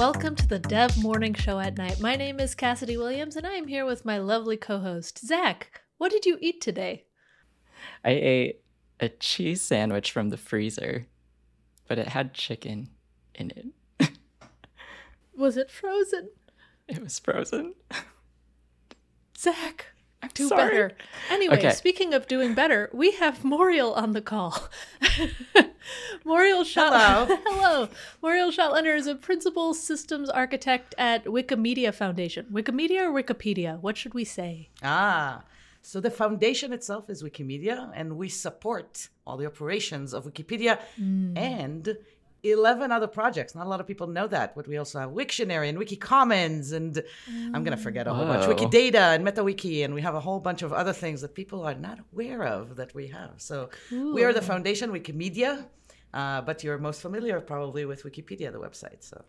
[0.00, 2.00] Welcome to the Dev Morning Show at Night.
[2.00, 5.82] My name is Cassidy Williams, and I am here with my lovely co host, Zach.
[5.98, 7.04] What did you eat today?
[8.02, 8.60] I ate
[8.98, 11.06] a cheese sandwich from the freezer,
[11.86, 12.88] but it had chicken
[13.34, 14.08] in it.
[15.36, 16.30] Was it frozen?
[16.88, 17.74] It was frozen.
[19.38, 19.88] Zach,
[20.34, 20.62] do sorry.
[20.70, 20.92] better.
[21.30, 21.70] Anyway, Okay.
[21.72, 24.68] speaking of doing better, we have Moriel on the call.
[26.24, 27.38] Moriel Schott- Hello.
[27.46, 27.88] Hello.
[28.22, 32.46] Moriel Schottlender is a principal systems architect at Wikimedia Foundation.
[32.52, 33.80] Wikimedia or Wikipedia?
[33.80, 34.68] What should we say?
[34.82, 35.42] Ah,
[35.82, 41.96] so the foundation itself is Wikimedia, and we support all the operations of Wikipedia and
[42.42, 43.54] 11 other projects.
[43.54, 47.02] Not a lot of people know that, but we also have Wiktionary and WikiCommons, and
[47.54, 48.44] I'm going to forget a whole bunch.
[48.44, 51.74] Wikidata and MetaWiki, and we have a whole bunch of other things that people are
[51.74, 53.34] not aware of that we have.
[53.38, 55.66] So we are the foundation, Wikimedia,
[56.14, 59.02] uh, but you're most familiar probably with Wikipedia, the website.
[59.02, 59.24] So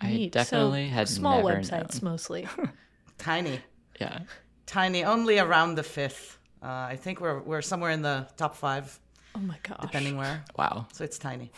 [0.00, 0.32] I Neat.
[0.32, 2.12] definitely so, had small never websites known.
[2.12, 2.48] mostly.
[3.18, 3.60] tiny.
[4.00, 4.20] Yeah.
[4.66, 6.38] tiny, only around the fifth.
[6.62, 8.98] Uh, I think we're we're somewhere in the top five.
[9.34, 9.78] Oh my gosh.
[9.82, 10.44] depending where.
[10.56, 10.86] Wow.
[10.92, 11.52] So it's tiny,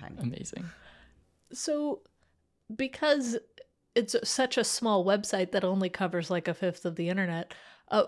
[0.00, 0.16] tiny.
[0.18, 0.64] Amazing.
[1.52, 2.02] So,
[2.74, 3.38] because
[3.94, 7.52] it's such a small website that only covers like a fifth of the internet,
[7.88, 8.04] uh,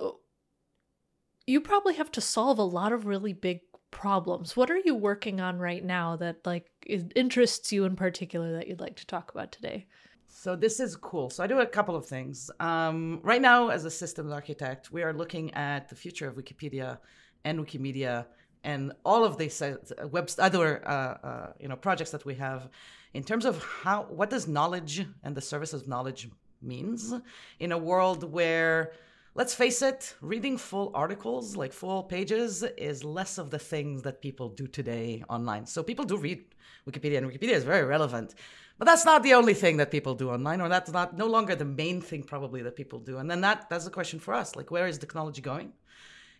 [1.46, 4.56] you probably have to solve a lot of really big problems.
[4.56, 8.68] What are you working on right now that like is, interests you in particular that
[8.68, 9.86] you'd like to talk about today?
[10.28, 11.28] So this is cool.
[11.30, 12.50] So I do a couple of things.
[12.58, 16.98] Um, right now, as a systems architect, we are looking at the future of Wikipedia
[17.44, 18.26] and Wikimedia
[18.64, 19.76] and all of these uh,
[20.10, 22.68] web other uh, uh, you know projects that we have
[23.14, 26.28] in terms of how what does knowledge and the service of knowledge
[26.60, 27.14] means
[27.58, 28.92] in a world where
[29.34, 34.20] let's face it reading full articles like full pages is less of the things that
[34.20, 35.66] people do today online.
[35.66, 36.44] So people do read
[36.88, 38.34] wikipedia and wikipedia is very relevant.
[38.78, 41.54] But that's not the only thing that people do online or that's not no longer
[41.54, 43.18] the main thing probably that people do.
[43.18, 44.54] And then that that's the question for us.
[44.56, 45.72] Like where is technology going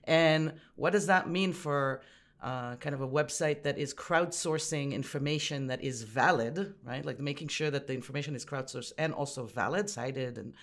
[0.05, 2.03] and what does that mean for
[2.43, 7.05] uh, kind of a website that is crowdsourcing information that is valid, right?
[7.05, 10.55] Like making sure that the information is crowdsourced and also valid, cited, and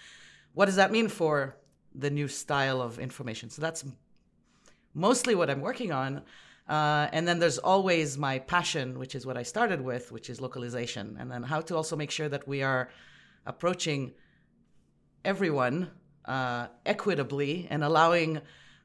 [0.54, 1.56] what does that mean for
[1.96, 3.50] the new style of information?
[3.50, 3.86] So that's
[4.94, 6.22] mostly what I'm working on.
[6.68, 10.40] Uh, and then there's always my passion, which is what I started with, which is
[10.40, 12.90] localization, and then how to also make sure that we are
[13.46, 14.12] approaching
[15.26, 15.90] everyone
[16.26, 18.42] uh, equitably and allowing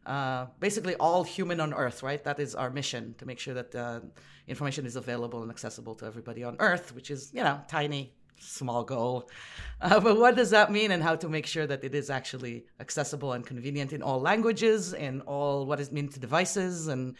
[0.06, 2.22] uh, basically all human on Earth, right?
[2.24, 4.00] That is our mission to make sure that uh,
[4.46, 8.84] information is available and accessible to everybody on Earth, which is, you know, tiny, small
[8.84, 9.30] goal.
[9.80, 12.64] Uh, but what does that mean and how to make sure that it is actually
[12.80, 17.16] accessible and convenient in all languages in all what it means to devices and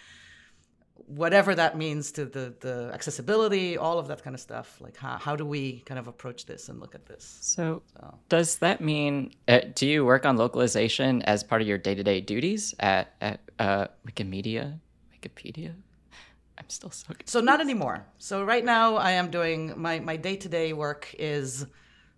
[0.95, 4.81] whatever that means to the, the accessibility, all of that kind of stuff.
[4.81, 7.39] Like, how, how do we kind of approach this and look at this?
[7.41, 7.83] So,
[8.29, 12.75] does that mean uh, do you work on localization as part of your day-to-day duties
[12.81, 14.79] at at uh, Wikimedia?
[15.15, 15.75] Wikipedia?
[16.57, 18.07] I'm still so So not anymore.
[18.19, 21.67] So right now I am doing my my day to day work is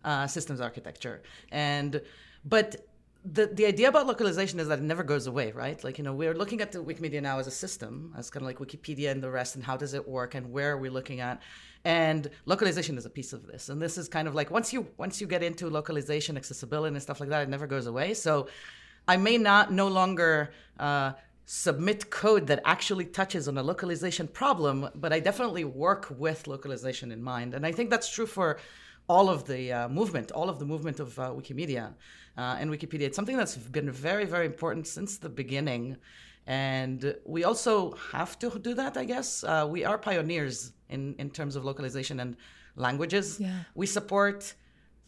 [0.05, 2.01] uh, systems architecture, and
[2.45, 2.87] but
[3.33, 5.83] the the idea about localization is that it never goes away, right?
[5.83, 8.47] Like you know we're looking at the Wikimedia now as a system, as kind of
[8.47, 11.21] like Wikipedia and the rest, and how does it work, and where are we looking
[11.21, 11.43] at,
[11.85, 14.87] and localization is a piece of this, and this is kind of like once you
[14.97, 18.15] once you get into localization, accessibility, and stuff like that, it never goes away.
[18.15, 18.49] So
[19.09, 21.13] I may not no longer uh,
[21.47, 27.11] submit code that actually touches on a localization problem, but I definitely work with localization
[27.11, 27.55] in mind.
[27.55, 28.59] And I think that's true for
[29.09, 31.95] all of the uh, movement, all of the movement of uh, Wikimedia
[32.37, 33.03] uh, and Wikipedia.
[33.03, 35.97] It's something that's been very, very important since the beginning.
[36.47, 39.43] And we also have to do that, I guess.
[39.43, 42.37] Uh, we are pioneers in, in terms of localization and
[42.77, 43.41] languages.
[43.41, 43.61] Yeah.
[43.75, 44.55] We support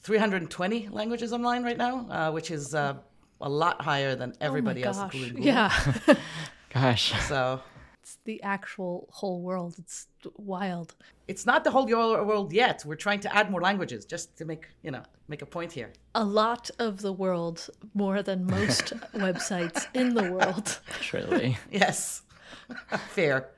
[0.01, 2.95] 320 languages online right now, uh, which is uh,
[3.41, 5.15] a lot higher than everybody oh my else, gosh.
[5.15, 5.47] including Google.
[5.47, 5.95] Yeah.
[6.71, 7.13] gosh.
[7.27, 7.61] So
[8.09, 9.75] it's the actual whole world.
[9.79, 10.07] It's
[10.37, 10.95] wild.
[11.27, 12.83] it's not the whole world yet.
[12.87, 15.93] We're trying to add more languages just to make you know make a point here.
[16.15, 20.79] A lot of the world, more than most websites in the world.
[21.01, 21.59] Truly.
[21.71, 22.23] Yes,
[23.11, 23.51] fair.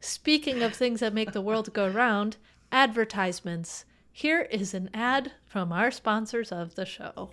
[0.00, 2.36] Speaking of things that make the world go round,
[2.70, 3.86] advertisements.
[4.12, 7.30] Here is an ad from our sponsors of the show.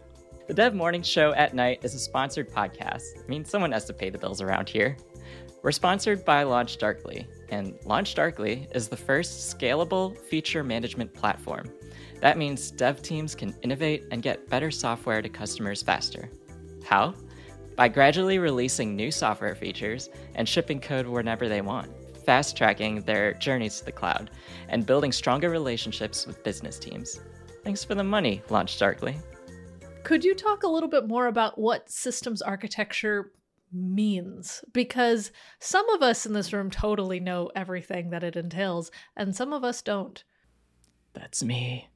[0.47, 3.03] The Dev Morning Show at Night is a sponsored podcast.
[3.23, 4.97] I mean, someone has to pay the bills around here.
[5.63, 11.69] We're sponsored by Launch Darkly, and Launch Darkly is the first scalable feature management platform.
[12.19, 16.31] That means dev teams can innovate and get better software to customers faster.
[16.83, 17.13] How?
[17.75, 21.91] By gradually releasing new software features and shipping code whenever they want,
[22.25, 24.31] fast tracking their journeys to the cloud,
[24.67, 27.19] and building stronger relationships with business teams.
[27.63, 29.15] Thanks for the money, Launch Darkly.
[30.03, 33.31] Could you talk a little bit more about what systems architecture
[33.71, 34.63] means?
[34.73, 39.53] Because some of us in this room totally know everything that it entails, and some
[39.53, 40.23] of us don't.
[41.13, 41.87] That's me.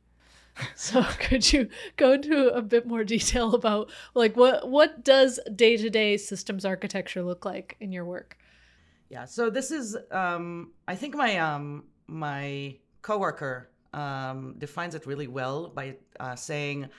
[0.75, 1.67] So could you
[1.97, 7.43] go into a bit more detail about like what what does day-to-day systems architecture look
[7.43, 8.37] like in your work?
[9.09, 15.27] Yeah, so this is um I think my um my coworker um defines it really
[15.27, 16.89] well by uh, saying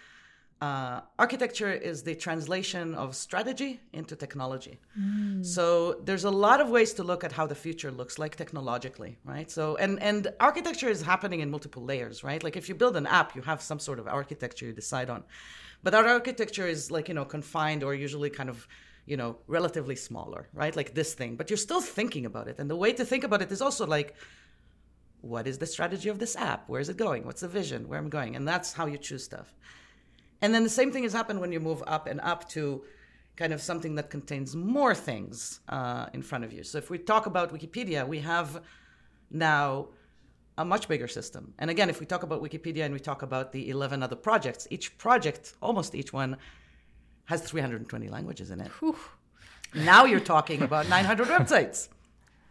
[0.61, 4.81] uh, architecture is the translation of strategy into technology.
[4.99, 5.45] Mm.
[5.45, 9.19] So there's a lot of ways to look at how the future looks like technologically,
[9.25, 9.51] right?
[9.51, 12.43] So and and architecture is happening in multiple layers, right?
[12.43, 15.25] Like if you build an app, you have some sort of architecture you decide on,
[15.83, 18.67] but our architecture is like you know confined or usually kind of
[19.05, 20.75] you know relatively smaller, right?
[20.75, 23.43] Like this thing, but you're still thinking about it, and the way to think about
[23.43, 24.15] it is also like
[25.21, 26.69] what is the strategy of this app?
[26.69, 27.27] Where is it going?
[27.27, 27.89] What's the vision?
[27.89, 28.37] Where am I going?
[28.37, 29.55] And that's how you choose stuff.
[30.43, 32.85] And then the same thing has happened when you move up and up to
[33.37, 36.63] kind of something that contains more things uh, in front of you.
[36.63, 38.63] So if we talk about Wikipedia, we have
[39.31, 39.89] now
[40.59, 41.53] a much bigger system.
[41.59, 44.67] And again, if we talk about Wikipedia and we talk about the 11 other projects,
[44.71, 46.39] each project, almost each one,
[47.27, 48.69] has 320 languages in it.
[48.81, 48.97] Whew.
[49.75, 51.89] Now you're talking about 900 websites.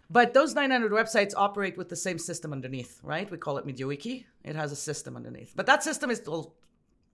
[0.09, 3.29] But those 900 websites operate with the same system underneath, right?
[3.31, 4.25] We call it MediaWiki.
[4.43, 5.53] It has a system underneath.
[5.55, 6.53] But that system is still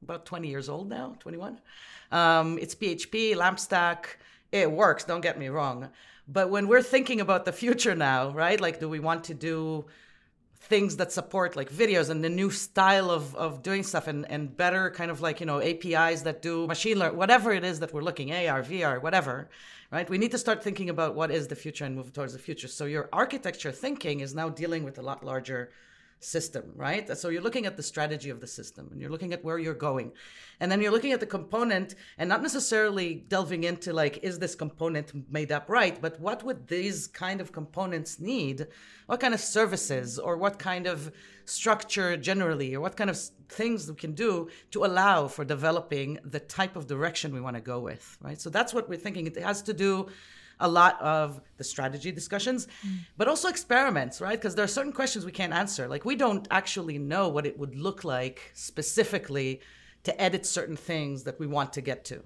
[0.02, 1.60] about 20 years old now, 21.
[2.12, 4.20] Um, it's PHP, LAMP stack.
[4.52, 5.90] It works, don't get me wrong.
[6.28, 8.60] But when we're thinking about the future now, right?
[8.60, 9.86] Like, do we want to do
[10.72, 14.56] things that support like videos and the new style of, of doing stuff and, and
[14.56, 17.94] better kind of like, you know, APIs that do machine learning, whatever it is that
[17.94, 19.50] we're looking, AR, VR, whatever,
[19.92, 20.10] right?
[20.10, 22.68] We need to start thinking about what is the future and move towards the future.
[22.68, 25.72] So your architecture thinking is now dealing with a lot larger
[26.22, 27.18] system, right?
[27.18, 29.74] So you're looking at the strategy of the system and you're looking at where you're
[29.74, 30.14] going.
[30.60, 34.54] And then you're looking at the component and not necessarily delving into like, is this
[34.54, 36.00] component made up right?
[36.00, 38.68] But what would these kind of components need?
[39.08, 41.12] What kind of services or what kind of
[41.46, 43.18] structure generally or what kind of
[43.50, 47.62] things we can do to allow for developing the type of direction we want to
[47.62, 48.40] go with, right?
[48.40, 49.26] So that's what we're thinking.
[49.26, 50.08] It has to do
[50.62, 52.68] a lot of the strategy discussions,
[53.18, 54.40] but also experiments, right?
[54.40, 55.88] Because there are certain questions we can't answer.
[55.88, 59.62] Like we don't actually know what it would look like specifically
[60.04, 62.24] to edit certain things that we want to get to.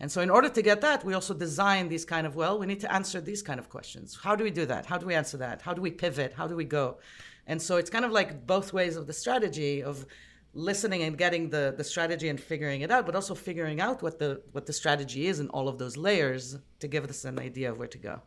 [0.00, 2.66] And so in order to get that, we also design these kind of, well, we
[2.66, 4.16] need to answer these kind of questions.
[4.22, 4.86] How do we do that?
[4.86, 5.60] How do we answer that?
[5.62, 6.32] How do we pivot?
[6.34, 6.98] How do we go?
[7.46, 10.06] And so it's kind of like both ways of the strategy of
[10.54, 14.18] listening and getting the the strategy and figuring it out but also figuring out what
[14.18, 17.70] the what the strategy is in all of those layers to give us an idea
[17.70, 18.20] of where to go.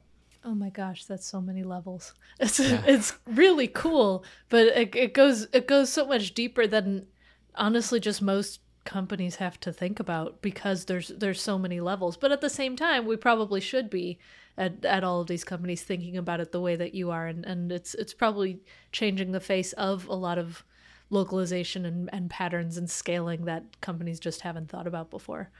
[0.43, 2.13] Oh my gosh that's so many levels.
[2.39, 2.83] It's yeah.
[2.85, 7.07] it's really cool but it, it goes it goes so much deeper than
[7.55, 12.17] honestly just most companies have to think about because there's there's so many levels.
[12.17, 14.19] But at the same time we probably should be
[14.57, 17.45] at, at all of these companies thinking about it the way that you are and
[17.45, 20.63] and it's it's probably changing the face of a lot of
[21.11, 25.51] localization and, and patterns and scaling that companies just haven't thought about before.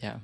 [0.00, 0.18] Yeah.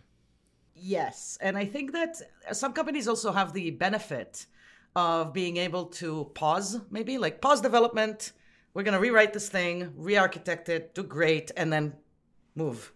[0.74, 1.38] Yes.
[1.40, 2.20] And I think that
[2.52, 4.46] some companies also have the benefit
[4.94, 8.32] of being able to pause, maybe like pause development.
[8.74, 11.94] We're going to rewrite this thing, re architect it, do great, and then
[12.54, 12.92] move.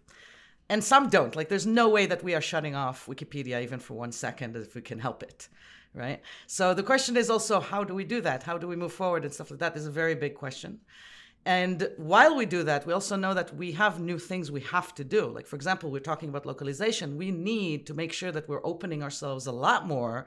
[0.68, 1.36] And some don't.
[1.36, 4.74] Like, there's no way that we are shutting off Wikipedia even for one second if
[4.74, 5.48] we can help it.
[5.94, 6.20] Right.
[6.46, 8.42] So the question is also how do we do that?
[8.42, 10.80] How do we move forward and stuff like that is a very big question.
[11.46, 14.92] And while we do that, we also know that we have new things we have
[14.96, 15.26] to do.
[15.26, 17.16] Like, for example, we're talking about localization.
[17.16, 20.26] We need to make sure that we're opening ourselves a lot more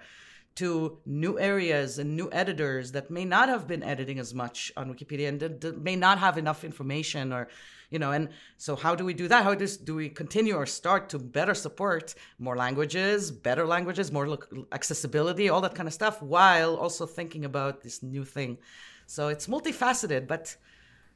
[0.56, 4.94] to new areas and new editors that may not have been editing as much on
[4.94, 7.50] Wikipedia and that, may not have enough information or,
[7.90, 9.44] you know, and so how do we do that?
[9.44, 14.40] How does, do we continue or start to better support more languages, better languages, more
[14.72, 18.58] accessibility, all that kind of stuff, while also thinking about this new thing?
[19.06, 20.56] So it's multifaceted, but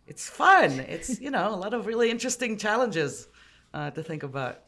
[0.08, 0.80] it's fun.
[0.82, 3.28] It's you know a lot of really interesting challenges
[3.74, 4.62] uh, to think about.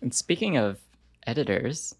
[0.00, 0.78] And speaking of
[1.26, 1.94] editors,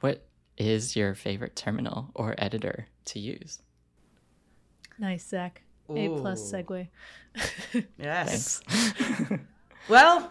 [0.00, 3.60] what is your favorite terminal or editor to use?
[4.98, 5.62] Nice, Zach.
[5.88, 6.86] A plus segue.
[7.98, 8.60] yes.
[9.88, 10.30] well,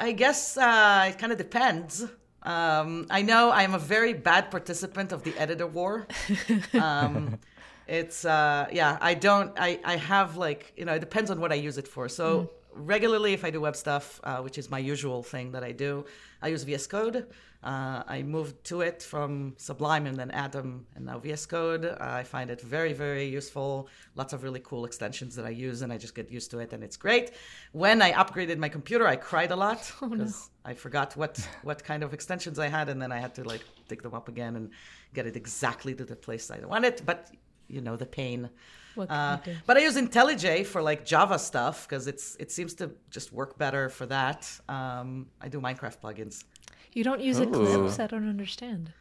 [0.00, 2.06] I guess uh, it kind of depends.
[2.42, 6.06] Um, I know I'm a very bad participant of the editor war.
[6.74, 7.38] Um,
[7.86, 11.52] it's uh yeah i don't i i have like you know it depends on what
[11.52, 12.48] i use it for so mm.
[12.74, 16.04] regularly, if I do web stuff, uh, which is my usual thing that I do,
[16.42, 17.26] I use VS Code.
[17.62, 21.86] Uh, I moved to it from Sublime and then Atom and now VS Code.
[21.86, 23.88] Uh, I find it very, very useful.
[24.16, 26.74] Lots of really cool extensions that I use, and I just get used to it,
[26.74, 27.30] and it's great.
[27.72, 32.02] When I upgraded my computer, I cried a lot because I forgot what what kind
[32.02, 34.70] of extensions I had, and then I had to like dig them up again and
[35.14, 37.00] get it exactly to the place I want it.
[37.06, 37.30] But
[37.68, 38.50] you know the pain.
[38.94, 39.58] What can Uh, you do?
[39.66, 43.58] but I use IntelliJ for like Java stuff because it's it seems to just work
[43.58, 44.48] better for that.
[44.68, 46.44] Um, I do Minecraft plugins.
[46.92, 47.44] You don't use Ooh.
[47.44, 47.98] Eclipse?
[47.98, 48.92] I don't understand.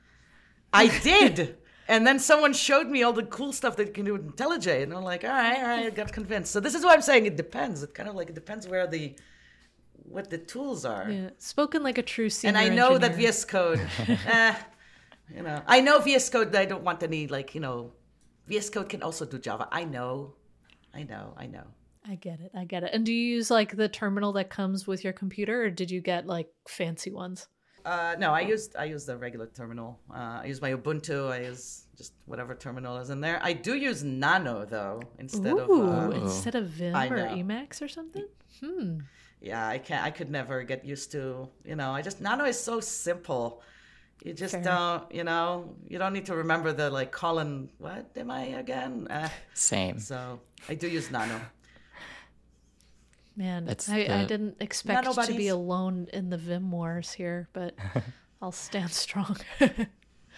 [0.74, 1.58] I did.
[1.88, 4.84] And then someone showed me all the cool stuff that you can do with IntelliJ,
[4.84, 6.52] and I'm like, all right, all right, I got convinced.
[6.54, 7.84] So this is why I'm saying it depends.
[7.84, 9.16] It kind of like it depends where the
[10.16, 11.10] what the tools are.
[11.10, 11.30] Yeah.
[11.38, 13.16] Spoken like a true senior and I know that.
[13.16, 13.82] VS Code,
[14.28, 14.56] eh,
[15.36, 16.52] you know, I know VS Code.
[16.54, 17.92] That I don't want any like you know,
[18.48, 19.68] VS Code can also do Java.
[19.72, 20.34] I know,
[20.94, 21.64] I know, I know.
[22.06, 22.52] I get it.
[22.54, 22.92] I get it.
[22.94, 26.02] And do you use like the terminal that comes with your computer or did you
[26.02, 27.48] get like fancy ones?
[27.86, 30.00] Uh, no, I used I use the regular terminal.
[30.10, 31.32] Uh, I use my Ubuntu.
[31.32, 33.40] I use just whatever terminal is in there.
[33.44, 35.70] I do use Nano though instead of.
[35.70, 37.36] Uh, instead of Vim I or know.
[37.36, 38.26] Emacs or something?
[38.62, 39.00] Hmm.
[39.42, 40.04] yeah, I can't.
[40.04, 41.50] I could never get used to.
[41.66, 43.62] You know, I just Nano is so simple.
[44.24, 44.64] You just Fair.
[44.64, 45.12] don't.
[45.14, 47.70] You know, you don't need to remember the like colon.
[47.78, 49.08] What am I again?
[49.10, 50.00] Uh, Same.
[50.00, 50.40] so
[50.70, 51.42] I do use Nano.
[53.36, 57.76] Man, That's I, I didn't expect to be alone in the Vim wars here, but
[58.42, 59.38] I'll stand strong.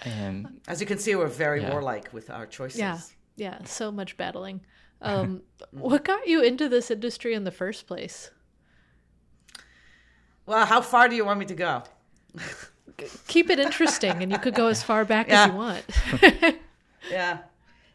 [0.06, 1.72] Um, As you can see, we're very Yeah.
[1.72, 2.80] warlike with our choices.
[2.80, 3.00] yeah,
[3.36, 4.62] yeah, so much battling.
[5.01, 8.32] Um, what got you into this industry in the first place?
[10.46, 11.84] Well, how far do you want me to go?
[13.27, 15.83] Keep it interesting, and you could go as far back as you want.
[17.09, 17.33] Yeah.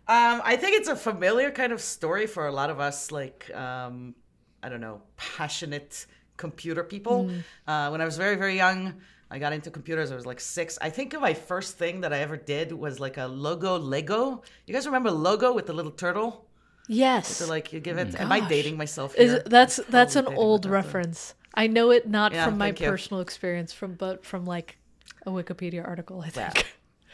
[0.08, 3.50] Um, I think it's a familiar kind of story for a lot of us, like,
[3.54, 4.14] um,
[4.62, 7.30] I don't know, passionate computer people.
[7.66, 8.94] Uh, when I was very, very young,
[9.30, 10.10] I got into computers.
[10.10, 10.78] I was like six.
[10.80, 14.42] I think my first thing that I ever did was like a logo Lego.
[14.66, 16.46] You guys remember logo with the little turtle?
[16.88, 18.18] yes, So like you give it.
[18.20, 19.42] Am I dating myself Is here?
[19.46, 21.34] that's that's an old reference.
[21.54, 22.74] I know it not Yeah, from my you.
[22.74, 24.78] personal experience, from but from like
[25.26, 26.20] a Wikipedia article.
[26.20, 26.66] I think.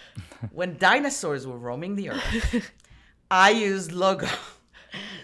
[0.52, 2.70] when dinosaurs were roaming the earth,
[3.30, 4.28] I used logo.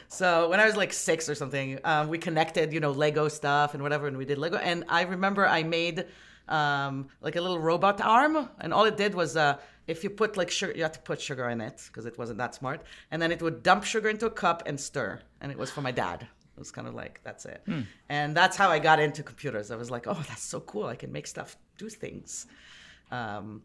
[0.08, 3.72] So when I was like six or something, um, we connected, you know, Lego stuff
[3.72, 4.58] and whatever, and we did Lego.
[4.58, 6.04] And I remember I made
[6.48, 10.36] um, like a little robot arm, and all it did was uh, if you put
[10.36, 13.22] like sugar, you had to put sugar in it because it wasn't that smart, and
[13.22, 15.92] then it would dump sugar into a cup and stir, and it was for my
[15.92, 16.22] dad.
[16.22, 17.62] It was kind of like that's it,
[18.10, 19.70] and that's how I got into computers.
[19.70, 20.86] I was like, oh, that's so cool!
[20.86, 22.46] I can make stuff, do things.
[23.12, 23.62] Um,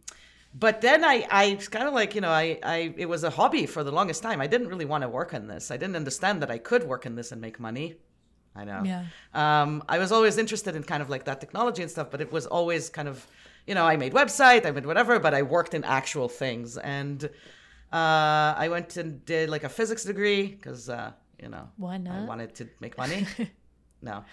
[0.54, 3.66] but then I, I kind of like, you know, I, I, it was a hobby
[3.66, 4.42] for the longest time.
[4.42, 5.72] I didn't really want to work on this.
[5.72, 7.96] I didn't understand that I could work in this and make money.
[8.56, 8.82] I know.
[8.84, 9.04] Yeah.
[9.34, 12.32] Um, I was always interested in kind of like that technology and stuff, but it
[12.32, 13.26] was always kind of,
[13.68, 16.78] you know, I made website, I made whatever, but I worked in actual things.
[16.78, 17.24] And
[17.94, 21.12] uh, I went and did like a physics degree because, uh,
[21.42, 22.16] you know, Why not?
[22.16, 23.28] I wanted to make money.
[24.02, 24.24] no.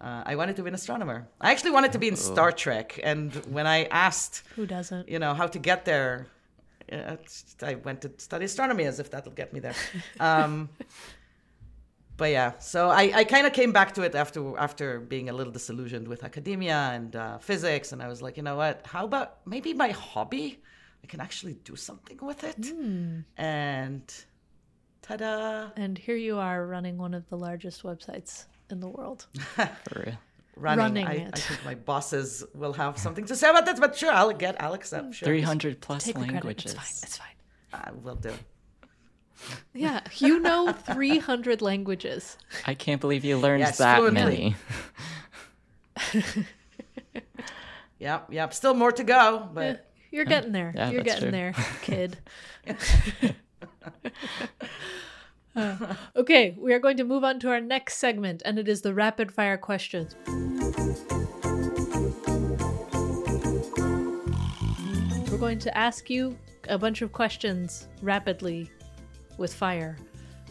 [0.00, 1.26] Uh, I wanted to be an astronomer.
[1.40, 3.00] I actually wanted to be in Star Trek.
[3.02, 5.08] And when I asked Who doesn't?
[5.08, 6.26] you know how to get there
[6.92, 7.16] uh,
[7.62, 9.74] i went to study astronomy as if that'll get me there
[10.20, 10.68] um,
[12.16, 15.32] but yeah so i, I kind of came back to it after after being a
[15.32, 19.04] little disillusioned with academia and uh, physics and i was like you know what how
[19.04, 20.62] about maybe my hobby
[21.02, 22.62] i can actually do something with it
[23.36, 24.24] and
[25.02, 29.26] ta-da And here you are running one of the largest websites in the world.
[29.54, 30.18] for real.
[30.56, 31.30] running, Running I, it.
[31.34, 34.60] I think my bosses will have something to say about this but sure i'll get
[34.62, 36.72] i'll accept sure 300 plus Take languages.
[36.72, 37.02] It's fine.
[37.02, 37.36] It's fine.
[37.74, 38.32] i will do
[39.74, 42.38] Yeah, you know 300 languages.
[42.66, 44.56] I can't believe you learned Yes, that fluently.
[46.14, 46.24] many.
[47.98, 50.72] yep yep still more to go but You're getting there.
[50.74, 51.30] Yeah, You're getting true.
[51.30, 52.16] there, kid.
[55.56, 58.82] Uh, okay, we are going to move on to our next segment, and it is
[58.82, 60.14] the rapid fire questions.
[65.30, 66.36] We're going to ask you
[66.68, 68.70] a bunch of questions rapidly
[69.38, 69.98] with fire.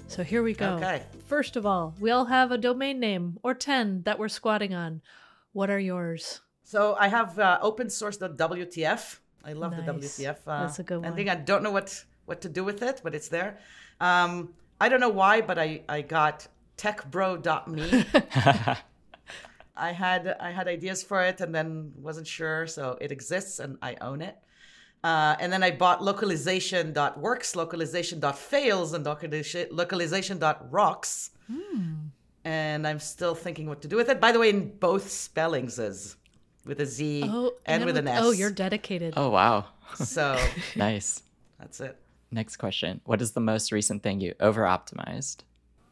[0.08, 0.74] So here we go.
[0.76, 1.02] Okay.
[1.26, 5.02] First of all, we all have a domain name or 10 that we're squatting on.
[5.54, 6.42] What are yours?
[6.64, 9.18] So I have uh, open source WTF.
[9.44, 10.20] I love the Nice.
[10.20, 10.38] WTF.
[10.46, 11.06] Uh, That's a good one.
[11.06, 11.30] ending.
[11.30, 13.60] I don't know what what to do with it, but it's there.
[14.00, 18.06] Um, I don't know why, but I I got techbro.me.
[19.78, 23.78] I had I had ideas for it and then wasn't sure, so it exists and
[23.82, 24.38] I own it.
[25.04, 31.30] Uh, and then I bought localization.works, localization.fails, and localization- localization.rocks.
[32.44, 34.20] and I'm still thinking what to do with it.
[34.20, 36.16] By the way, in both spellings is
[36.66, 38.20] with a Z Oh, and, with an S.
[38.24, 39.14] Oh, you're dedicated.
[39.16, 39.66] Oh, wow.
[39.96, 40.38] so
[40.76, 41.22] nice.
[41.60, 41.96] that's it.
[42.36, 43.00] Next question.
[43.06, 45.38] What is the most recent thing you over optimized?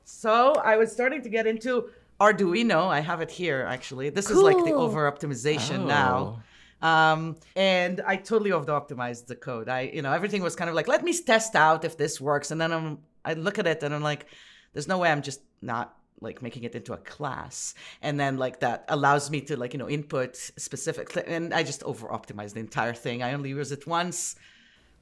[0.04, 2.88] So I was starting to get into Arduino.
[2.88, 4.10] I have it here actually.
[4.10, 6.44] This is like the over optimization now.
[6.82, 9.70] Um, and I totally over optimized the code.
[9.70, 12.52] I, you know, everything was kind of like, let me test out if this works.
[12.52, 14.26] And then I'm, I look at it and I'm like,
[14.74, 17.74] there's no way I'm just not like making it into a class.
[18.02, 21.84] And then like that allows me to like, you know, input specific, and I just
[21.84, 23.24] over optimized the entire thing.
[23.24, 24.36] I only use it once.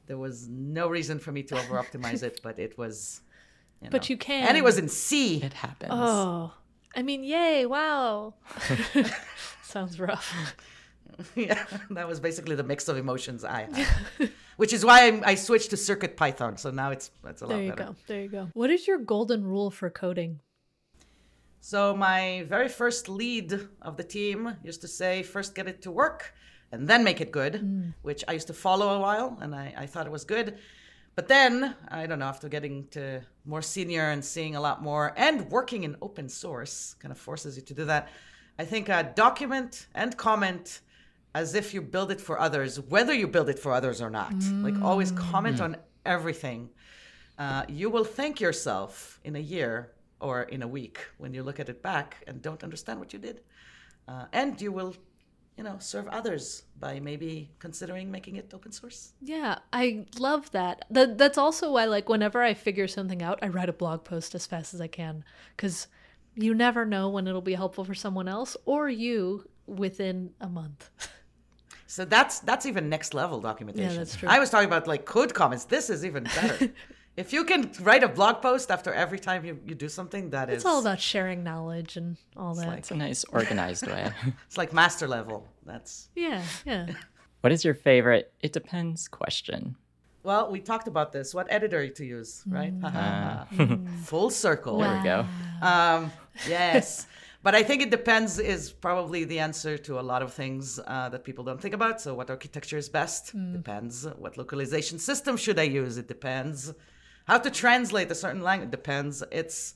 [0.07, 3.21] There was no reason for me to over optimize it, but it was,
[3.81, 4.47] you But you can.
[4.47, 5.41] And it was in C.
[5.41, 5.91] It happens.
[5.93, 6.53] Oh,
[6.95, 7.65] I mean, yay!
[7.65, 8.33] Wow.
[9.63, 10.55] Sounds rough.
[11.35, 15.35] yeah, that was basically the mix of emotions I had, which is why I, I
[15.35, 16.57] switched to Circuit Python.
[16.57, 17.57] So now it's it's a lot better.
[17.57, 17.83] There you better.
[17.83, 17.95] go.
[18.07, 18.49] There you go.
[18.53, 20.39] What is your golden rule for coding?
[21.61, 25.91] So my very first lead of the team used to say, first get it to
[25.91, 26.33] work,
[26.71, 29.85] and then make it good, which I used to follow a while, and I, I
[29.85, 30.57] thought it was good.
[31.15, 32.25] But then I don't know.
[32.25, 36.95] After getting to more senior and seeing a lot more, and working in open source,
[36.99, 38.09] kind of forces you to do that.
[38.57, 40.81] I think uh, document and comment
[41.33, 44.33] as if you build it for others, whether you build it for others or not.
[44.63, 46.69] Like always comment on everything.
[47.37, 51.59] Uh, you will thank yourself in a year or in a week when you look
[51.59, 53.41] at it back and don't understand what you did.
[54.07, 54.93] Uh, and you will,
[55.61, 59.13] you know, serve others by maybe considering making it open source.
[59.21, 60.85] Yeah, I love that.
[60.89, 61.19] that.
[61.19, 64.47] That's also why, like, whenever I figure something out, I write a blog post as
[64.47, 65.23] fast as I can
[65.55, 65.85] because
[66.33, 70.89] you never know when it'll be helpful for someone else or you within a month.
[71.85, 73.91] So that's that's even next level documentation.
[73.91, 74.29] yeah, that's true.
[74.29, 75.65] I was talking about like code comments.
[75.65, 76.71] This is even better.
[77.17, 80.49] if you can write a blog post after every time you, you do something, that
[80.49, 82.67] is It's all about sharing knowledge and all that.
[82.67, 84.11] like- It's a nice organized way.
[84.47, 85.47] it's like master level.
[85.65, 86.87] That's yeah, yeah.
[87.41, 89.75] what is your favorite it depends question?
[90.23, 91.33] well, we talked about this.
[91.33, 92.73] What editor to use, right?
[92.83, 93.45] Uh,
[94.03, 94.77] Full circle.
[94.79, 95.25] there we go.
[95.65, 96.11] Um,
[96.47, 97.07] yes.
[97.43, 101.09] But I think it depends is probably the answer to a lot of things uh,
[101.09, 101.99] that people don't think about.
[101.99, 104.05] So, what architecture is best depends.
[104.23, 105.97] What localization system should I use?
[105.97, 106.71] It depends.
[107.25, 109.23] How to translate a certain language depends.
[109.31, 109.75] It's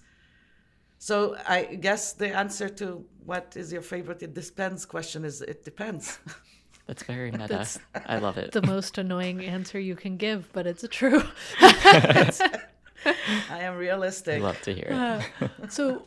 [0.98, 5.64] so I guess the answer to what is your favorite it depends question is it
[5.64, 6.20] depends.
[6.88, 7.48] That's very meta.
[7.48, 8.52] That's I love it.
[8.52, 11.24] The most annoying answer you can give, but it's true.
[11.60, 12.60] I
[13.50, 14.42] am realistic.
[14.42, 14.94] Love to hear it.
[15.42, 16.06] Uh, so,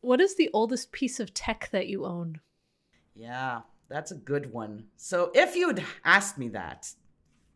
[0.00, 2.40] what is the oldest piece of tech that you own?
[3.14, 4.84] Yeah, that's a good one.
[4.96, 6.90] So if you'd asked me that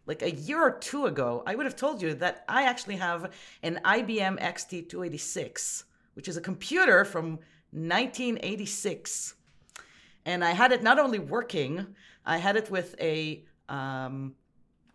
[0.07, 3.33] like a year or two ago, I would have told you that I actually have
[3.63, 7.39] an IBM XT286, which is a computer from
[7.73, 9.35] 1986.
[10.27, 11.87] And I had it not only working,
[12.25, 14.35] I had it with a um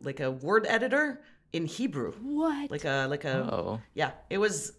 [0.02, 1.22] like a word editor
[1.54, 2.14] in Hebrew.
[2.22, 2.72] What?
[2.72, 3.82] Like a like a Oh.
[3.94, 4.74] yeah, it was.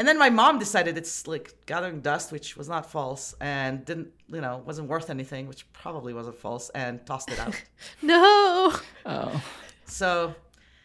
[0.00, 4.08] And then my mom decided it's like gathering dust, which was not false, and didn't,
[4.28, 7.54] you know, wasn't worth anything, which probably wasn't false, and tossed it out.
[8.02, 8.72] no.
[9.04, 9.44] Oh.
[9.84, 10.34] so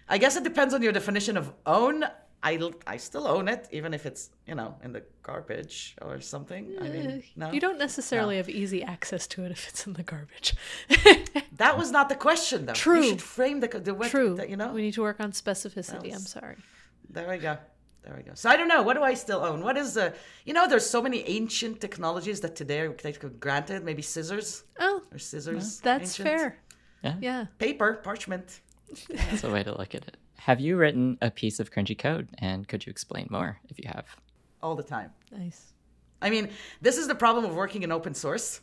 [0.10, 2.04] I guess it depends on your definition of own.
[2.44, 6.76] I, I still own it, even if it's, you know, in the garbage or something.
[6.82, 7.54] I mean, no.
[7.54, 10.56] You don't necessarily have easy access to it if it's in the garbage.
[11.58, 12.74] That was not the question, though.
[12.74, 13.02] True.
[13.02, 14.36] You should frame the, the what, True.
[14.36, 14.74] the- you know?
[14.74, 16.14] We need to work on specificity.
[16.14, 16.58] I'm sorry.
[17.10, 17.58] There we go.
[18.06, 18.32] There we go.
[18.36, 18.84] So I don't know.
[18.84, 19.64] What do I still own?
[19.64, 20.14] What is the?
[20.46, 23.84] You know, there's so many ancient technologies that today are taken for granted.
[23.84, 25.80] Maybe scissors Oh, or scissors.
[25.80, 26.28] that's ancient.
[26.40, 26.60] fair.
[27.04, 27.16] Yeah.
[27.20, 27.46] Yeah.
[27.58, 28.62] Paper, parchment.
[29.10, 30.18] That's a way to look at it.
[30.38, 32.30] Have you written a piece of cringy code?
[32.38, 34.06] And could you explain more if you have?
[34.62, 35.12] all the time.
[35.32, 35.74] Nice.
[36.24, 36.50] I mean,
[36.82, 38.62] this is the problem of working in open source.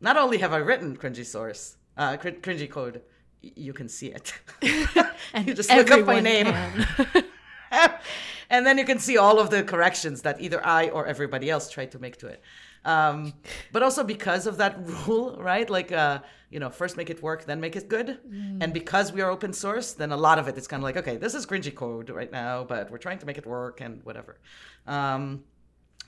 [0.00, 3.02] Not only have I written cringy source, uh, cr- cringy code,
[3.42, 4.34] y- you can see it.
[5.32, 6.46] And You just look up my name.
[8.50, 11.70] and then you can see all of the corrections that either I or everybody else
[11.70, 12.42] tried to make to it.
[12.84, 13.32] Um,
[13.72, 15.68] but also because of that rule, right?
[15.70, 16.18] Like, uh,
[16.50, 18.18] you know, first make it work, then make it good.
[18.60, 20.96] And because we are open source, then a lot of it is kind of like,
[20.98, 24.02] okay, this is cringy code right now, but we're trying to make it work and
[24.04, 24.38] whatever.
[24.86, 25.44] Um,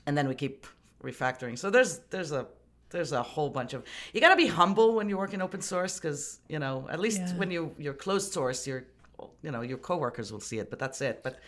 [0.05, 0.67] and then we keep
[1.03, 1.57] refactoring.
[1.57, 2.47] So there's there's a
[2.91, 5.61] there's a whole bunch of you got to be humble when you work in open
[5.61, 7.33] source because you know at least Yeah.
[7.39, 8.85] when you you're closed source, your
[9.41, 11.21] you know your coworkers will see it, but that's it.
[11.23, 11.39] But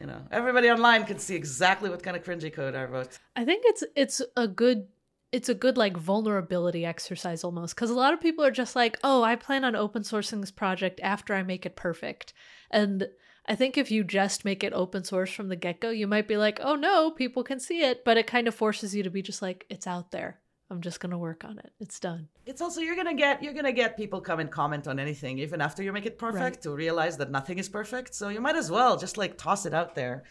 [0.00, 3.18] you know everybody online can see exactly what kind of cringy code I wrote.
[3.34, 4.88] I think it's it's a good
[5.32, 8.98] it's a good like vulnerability exercise almost because a lot of people are just like,
[9.02, 12.32] oh, I plan on open sourcing this project after I make it perfect.
[12.70, 13.08] And
[13.48, 16.28] I think if you just make it open source from the get go, you might
[16.28, 18.04] be like, oh no, people can see it.
[18.04, 20.40] But it kind of forces you to be just like, it's out there.
[20.68, 21.72] I'm just gonna work on it.
[21.78, 22.28] It's done.
[22.44, 25.60] It's also you're gonna get you're gonna get people come and comment on anything even
[25.60, 26.62] after you make it perfect right.
[26.62, 28.14] to realize that nothing is perfect.
[28.14, 30.24] So you might as well just like toss it out there.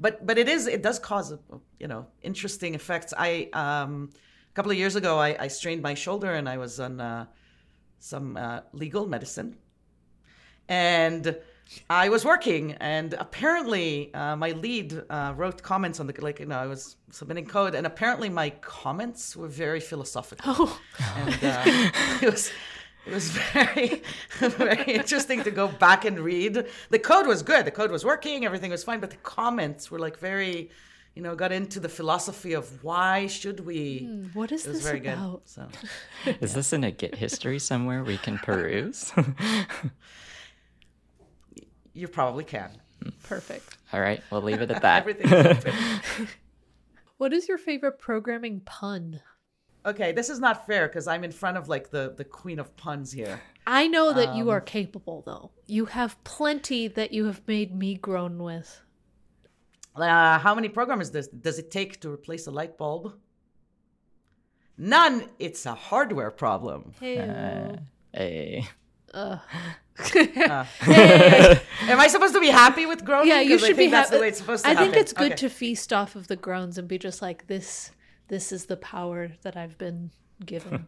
[0.00, 1.34] But but it is it does cause
[1.78, 3.12] you know interesting effects.
[3.16, 4.10] I um
[4.50, 7.26] a couple of years ago I, I strained my shoulder and I was on uh,
[7.98, 9.56] some uh, legal medicine
[10.68, 11.36] and
[11.88, 16.40] I was working, and apparently uh, my lead uh, wrote comments on the like.
[16.40, 20.54] You know, I was submitting code, and apparently my comments were very philosophical.
[20.54, 20.80] Oh.
[21.16, 21.62] And uh,
[22.22, 22.50] it was
[23.06, 24.02] it was very
[24.38, 26.66] very interesting to go back and read.
[26.90, 27.64] The code was good.
[27.64, 28.44] The code was working.
[28.44, 30.70] Everything was fine, but the comments were like very.
[31.14, 34.00] You know, got into the philosophy of why should we?
[34.00, 35.42] Mm, what is this about?
[35.44, 35.68] Good, so.
[36.40, 39.12] Is this in a Git history somewhere we can peruse?
[41.92, 42.70] you probably can.
[43.22, 43.76] Perfect.
[43.92, 45.00] All right, we'll leave it at that.
[45.06, 46.28] Everything's open.
[47.18, 49.20] what is your favorite programming pun?
[49.84, 52.76] Okay, this is not fair because I'm in front of like the the queen of
[52.76, 53.40] puns here.
[53.66, 55.50] I know that um, you are capable though.
[55.66, 58.80] You have plenty that you have made me groan with.
[59.94, 63.14] Uh, how many programs does does it take to replace a light bulb?
[64.78, 65.28] None.
[65.38, 66.92] It's a hardware problem.
[66.98, 67.18] Hey.
[67.18, 67.76] Uh,
[68.12, 68.68] hey.
[69.12, 69.38] Uh.
[69.98, 70.64] uh.
[70.86, 73.28] Am I supposed to be happy with groaning?
[73.28, 73.88] Yeah, you should be.
[73.88, 74.92] That's ha- the way it's supposed to I happen.
[74.92, 75.36] think it's good okay.
[75.36, 77.90] to feast off of the groans and be just like this.
[78.28, 80.10] This is the power that I've been
[80.44, 80.86] given.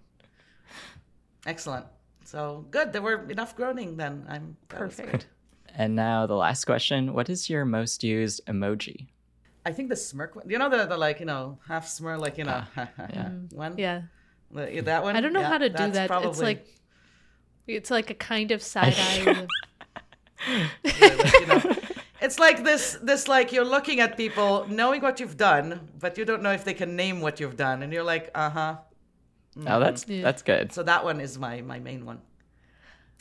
[1.46, 1.87] Excellent.
[2.24, 2.92] So good.
[2.92, 3.96] There were enough groaning.
[3.96, 5.26] Then I'm perfect.
[5.76, 9.08] And now the last question: What is your most used emoji?
[9.66, 10.48] I think the smirk one.
[10.48, 13.74] You know the, the like you know half smirk like you know uh, yeah one
[13.76, 14.02] yeah
[14.50, 15.16] the, that one.
[15.16, 16.08] I don't know yeah, how to do that.
[16.08, 16.30] Probably...
[16.30, 16.66] It's like
[17.66, 19.46] it's like a kind of side eye.
[22.20, 26.24] it's like this this like you're looking at people knowing what you've done, but you
[26.24, 28.77] don't know if they can name what you've done, and you're like, uh huh.
[29.57, 29.68] Mm-hmm.
[29.68, 30.22] Oh, that's yeah.
[30.22, 30.72] that's good.
[30.72, 32.20] So that one is my my main one.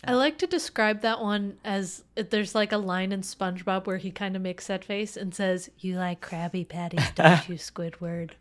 [0.05, 4.11] I like to describe that one as there's like a line in SpongeBob where he
[4.11, 8.31] kind of makes that face and says, "You like Krabby Patties, don't you, Squidward?"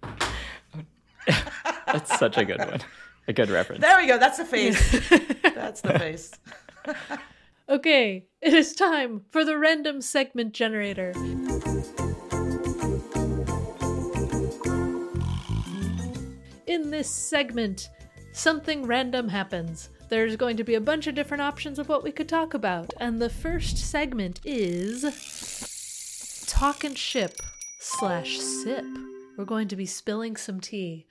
[1.87, 2.81] that's such a good one.
[3.29, 3.83] A good reference.
[3.83, 4.19] There we go.
[4.19, 4.91] That's the face.
[5.55, 6.33] That's the face.
[7.69, 11.13] okay, it is time for the random segment generator.
[16.67, 17.91] In this segment,
[18.33, 19.91] something random happens.
[20.09, 22.93] There's going to be a bunch of different options of what we could talk about.
[22.99, 25.05] And the first segment is
[26.47, 27.35] Talk and Ship
[27.79, 28.85] slash Sip.
[29.39, 31.07] We're going to be spilling some tea.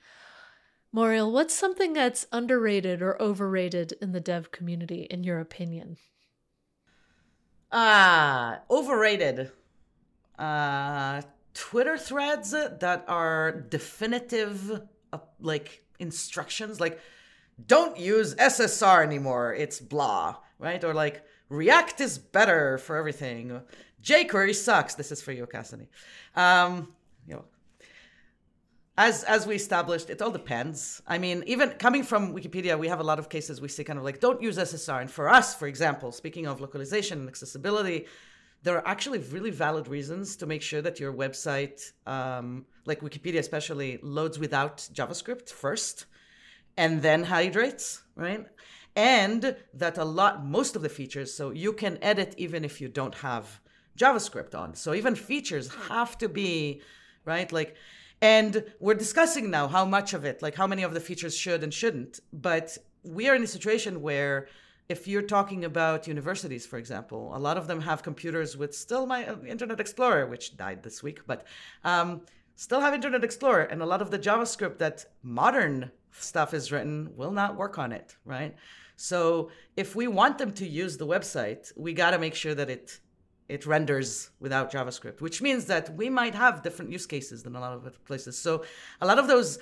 [0.94, 5.96] Moriel, what's something that's underrated or overrated in the dev community, in your opinion?
[7.70, 9.50] Ah, uh, overrated.
[10.38, 11.22] Uh,
[11.54, 17.00] Twitter threads that are definitive, uh, like instructions, like
[17.66, 19.54] don't use SSR anymore.
[19.54, 20.82] It's blah, right?
[20.84, 23.60] Or like React is better for everything.
[24.02, 24.94] jQuery sucks.
[24.94, 25.88] This is for you, Cassidy.
[26.34, 26.92] Um,
[27.26, 27.44] you know,
[29.02, 31.02] as as we established, it all depends.
[31.14, 33.98] I mean, even coming from Wikipedia, we have a lot of cases we see kind
[33.98, 35.00] of like don't use SSR.
[35.02, 38.06] And for us, for example, speaking of localization and accessibility,
[38.62, 43.40] there are actually really valid reasons to make sure that your website, um, like Wikipedia
[43.46, 46.06] especially, loads without JavaScript first,
[46.76, 48.46] and then hydrates, right?
[48.94, 52.88] And that a lot, most of the features, so you can edit even if you
[52.88, 53.60] don't have
[53.98, 54.74] JavaScript on.
[54.74, 56.82] So even features have to be
[57.24, 57.74] right, like
[58.22, 61.64] and we're discussing now how much of it, like how many of the features should
[61.64, 62.20] and shouldn't.
[62.32, 64.46] But we are in a situation where
[64.88, 69.06] if you're talking about universities, for example, a lot of them have computers with still
[69.06, 71.46] my uh, Internet Explorer, which died this week, but
[71.82, 72.20] um,
[72.54, 73.64] still have Internet Explorer.
[73.64, 77.90] And a lot of the JavaScript that modern stuff is written will not work on
[77.90, 78.54] it, right?
[78.94, 82.70] So if we want them to use the website, we got to make sure that
[82.70, 83.00] it
[83.48, 87.60] it renders without JavaScript, which means that we might have different use cases than a
[87.60, 88.38] lot of other places.
[88.38, 88.64] So
[89.00, 89.58] a lot of those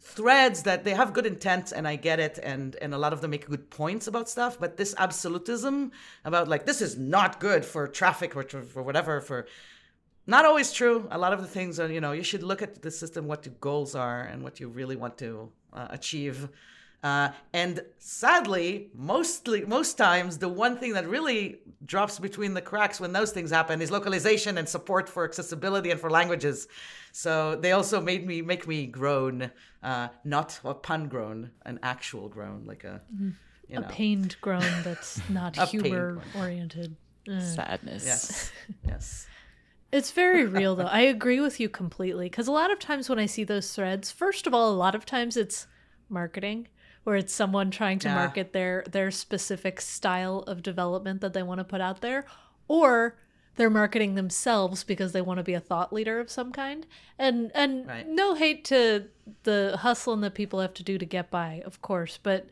[0.00, 3.20] threads that they have good intent and I get it and and a lot of
[3.20, 5.92] them make good points about stuff, but this absolutism
[6.24, 9.46] about like this is not good for traffic or for whatever for
[10.26, 11.08] not always true.
[11.10, 13.44] A lot of the things are, you know, you should look at the system, what
[13.44, 16.48] your goals are, and what you really want to uh, achieve.
[17.02, 23.00] Uh, and sadly, mostly most times, the one thing that really drops between the cracks
[23.00, 26.68] when those things happen is localization and support for accessibility and for languages.
[27.10, 29.50] So they also made me make me groan,
[29.82, 33.00] uh, not a pun groan, an actual groan, like a
[33.68, 36.24] you a pained groan that's not humor groan.
[36.36, 36.96] oriented.
[37.26, 38.04] Sadness.
[38.04, 38.52] Yes,
[38.86, 39.26] yes.
[39.90, 40.84] It's very real though.
[40.84, 44.12] I agree with you completely because a lot of times when I see those threads,
[44.12, 45.66] first of all, a lot of times it's
[46.08, 46.68] marketing
[47.04, 48.14] where it's someone trying to Yeah.
[48.14, 52.24] market their their specific style of development that they want to put out there
[52.68, 53.16] or
[53.56, 56.86] they're marketing themselves because they want to be a thought leader of some kind.
[57.18, 58.06] And and Right.
[58.08, 59.08] no hate to
[59.42, 62.46] the hustling that people have to do to get by, of course, but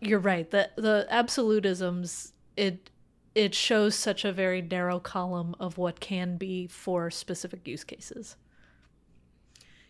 [0.00, 0.50] you're right.
[0.50, 2.90] The the absolutisms it
[3.34, 8.36] it shows such a very narrow column of what can be for specific use cases.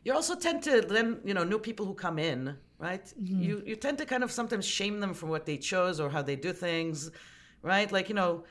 [0.05, 3.13] You also tend to then, you know, new people who come in, right?
[3.21, 6.23] You you tend to kind of sometimes shame them for what they chose or how
[6.23, 7.11] they do things,
[7.63, 7.91] right?
[7.91, 8.45] Like, you know,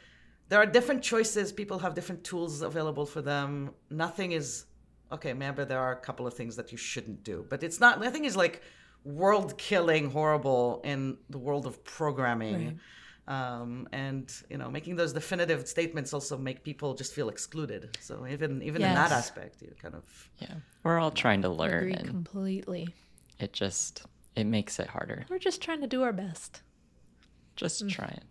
[0.49, 1.51] there are different choices.
[1.51, 3.71] People have different tools available for them.
[3.89, 4.65] Nothing is
[5.11, 7.99] okay, maybe there are a couple of things that you shouldn't do, but it's not
[7.99, 8.61] nothing is like
[9.03, 12.79] world killing horrible in the world of programming.
[13.27, 17.97] Um, and you know, making those definitive statements also make people just feel excluded.
[17.99, 20.03] So even even in that aspect, you kind of
[20.39, 20.55] Yeah.
[20.83, 22.87] We're all trying to learn Agree completely.
[23.39, 24.05] it just
[24.37, 25.25] it makes it harder.
[25.29, 26.61] We're just trying to do our best.
[27.55, 27.89] Just Mm.
[27.89, 28.23] try it.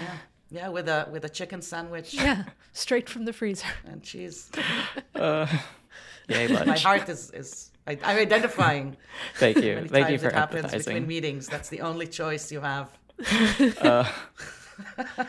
[0.00, 0.16] Yeah,
[0.50, 3.66] yeah, with a with a chicken sandwich Yeah, straight from the freezer.
[3.90, 4.50] and cheese.
[5.16, 6.66] Yay, lunch.
[6.66, 8.96] My heart is is I, I'm identifying.
[9.36, 9.74] Thank you.
[9.74, 11.48] Many Thank you for it happens between meetings.
[11.48, 12.90] That's the only choice you have.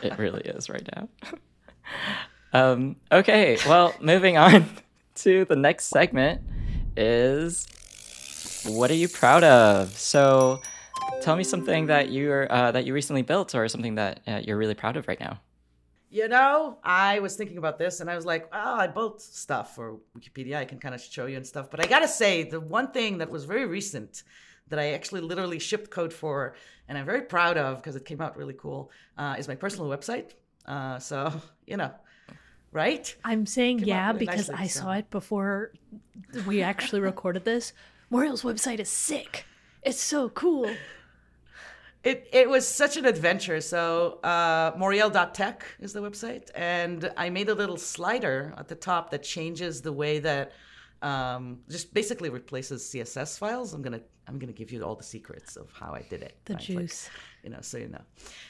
[0.04, 1.10] It really is right now.
[2.54, 4.66] um, okay, well, moving on
[5.16, 6.42] to the next segment
[6.96, 7.66] is
[8.66, 9.98] what are you proud of?
[9.98, 10.62] So,
[11.22, 14.58] tell me something that you're uh, that you recently built or something that uh, you're
[14.58, 15.40] really proud of right now.
[16.10, 19.74] You know, I was thinking about this and I was like, oh, I built stuff
[19.74, 20.58] for Wikipedia.
[20.58, 21.72] I can kind of show you and stuff.
[21.72, 24.22] But I got to say, the one thing that was very recent
[24.68, 26.54] that I actually literally shipped code for
[26.88, 29.88] and I'm very proud of because it came out really cool uh, is my personal
[29.90, 30.34] website.
[30.68, 31.34] Uh, so,
[31.66, 31.92] you know,
[32.72, 33.16] right?
[33.24, 34.80] I'm saying Came yeah really because nicely, I so.
[34.82, 35.74] saw it before
[36.46, 37.74] we actually recorded this.
[38.14, 39.46] Moriel's website is sick.
[39.82, 40.70] It's so cool.
[42.04, 43.60] It it was such an adventure.
[43.60, 49.10] So uh, Moriel.tech is the website, and I made a little slider at the top
[49.12, 50.52] that changes the way that
[51.02, 53.74] um, just basically replaces CSS files.
[53.74, 56.36] I'm gonna I'm gonna give you all the secrets of how I did it.
[56.46, 56.70] The right?
[56.70, 57.10] Like, juice.
[57.44, 58.02] you know, so you know.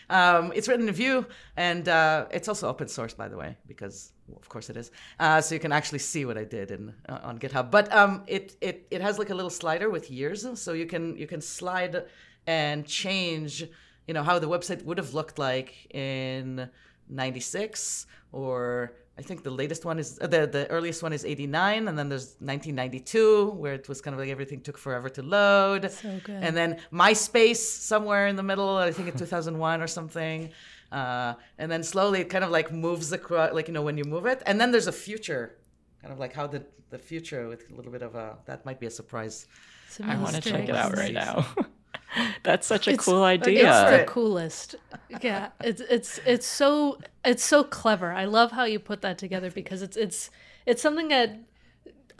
[0.10, 4.13] Um, it's written in Vue, and uh, it's also open source, by the way, because
[4.28, 4.92] well, of course it is.
[5.20, 7.72] Uh, so you can actually see what I did in uh, on GitHub.
[7.72, 11.18] But um, it it it has like a little slider with years, so you can
[11.18, 12.06] you can slide
[12.48, 13.66] and change,
[14.08, 16.70] you know, how the website would have looked like in
[17.10, 18.94] '96 or.
[19.16, 22.10] I think the latest one is uh, the the earliest one is 89 and then
[22.10, 25.92] there's 1992 where it was kind of like everything took forever to load.
[25.92, 26.42] So good.
[26.42, 30.50] And then MySpace somewhere in the middle, I think in 2001 or something.
[30.94, 34.04] Uh, and then slowly it kind of like moves across, like, you know, when you
[34.16, 34.44] move it.
[34.46, 35.58] And then there's a future,
[36.02, 38.80] kind of like how the, the future with a little bit of a, that might
[38.80, 39.48] be a surprise.
[39.90, 41.46] Some I want to check it out right now.
[42.44, 43.90] That's such a It's- cool idea.
[43.92, 44.76] It's the coolest.
[45.22, 48.12] Yeah, it's it's it's so it's so clever.
[48.12, 50.30] I love how you put that together because it's it's
[50.68, 51.40] it's something that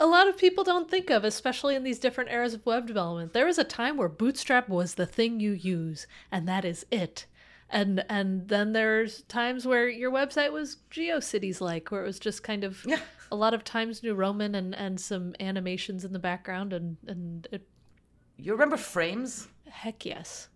[0.00, 3.32] a lot of people don't think of, especially in these different eras of web development.
[3.34, 7.26] There was a time where Bootstrap was the thing you use, and that is it.
[7.74, 12.42] And and then there's times where your website was GeoCities like, where it was just
[12.44, 13.00] kind of Yeah.
[13.32, 17.48] a lot of Times New Roman and and some animations in the background, and and
[17.50, 17.66] it,
[18.36, 19.48] You remember frames?
[19.68, 20.48] heck yes.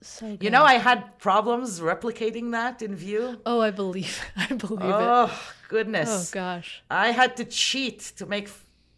[0.00, 3.40] So You know, I had problems replicating that in Vue.
[3.46, 4.20] Oh, I believe.
[4.36, 5.08] I believe it.
[5.20, 5.30] Oh,
[5.68, 6.10] goodness.
[6.10, 6.82] Oh gosh.
[6.90, 8.48] I had to cheat to make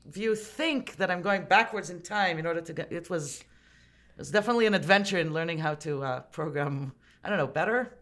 [0.07, 2.93] Vue think that I'm going backwards in time in order to get.
[2.93, 6.93] It was, it was definitely an adventure in learning how to uh, program.
[7.25, 7.99] I don't know, better,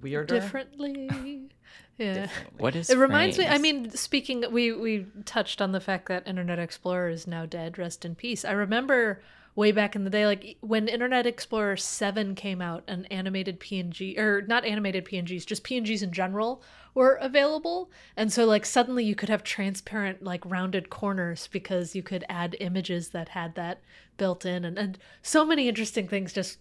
[0.00, 0.40] weirder.
[0.40, 1.48] Differently.
[1.98, 2.28] Yeah.
[2.56, 6.26] What is It reminds me I mean, speaking we we touched on the fact that
[6.26, 8.44] Internet Explorer is now dead, rest in peace.
[8.44, 9.22] I remember
[9.54, 14.18] way back in the day like when Internet Explorer 7 came out and animated PNG
[14.18, 16.62] or not animated PNGs, just PNGs in general
[16.94, 17.90] were available.
[18.16, 22.56] And so like suddenly you could have transparent like rounded corners because you could add
[22.60, 23.82] images that had that
[24.16, 26.58] built in and, and so many interesting things just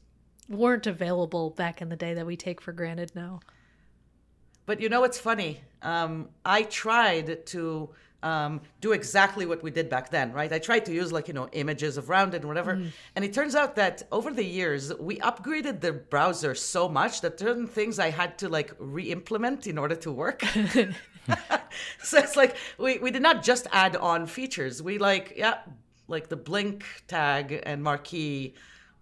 [0.49, 3.39] weren't available back in the day that we take for granted now.
[4.65, 5.61] But you know what's funny?
[5.81, 7.89] Um, I tried to
[8.23, 10.51] um, do exactly what we did back then, right?
[10.51, 12.81] I tried to use like you know images of rounded and whatever,
[13.15, 17.39] and it turns out that over the years we upgraded the browser so much that
[17.39, 20.43] certain things I had to like re-implement in order to work.
[22.03, 24.83] so it's like we, we did not just add on features.
[24.83, 25.59] We like yeah,
[26.07, 28.53] like the blink tag and marquee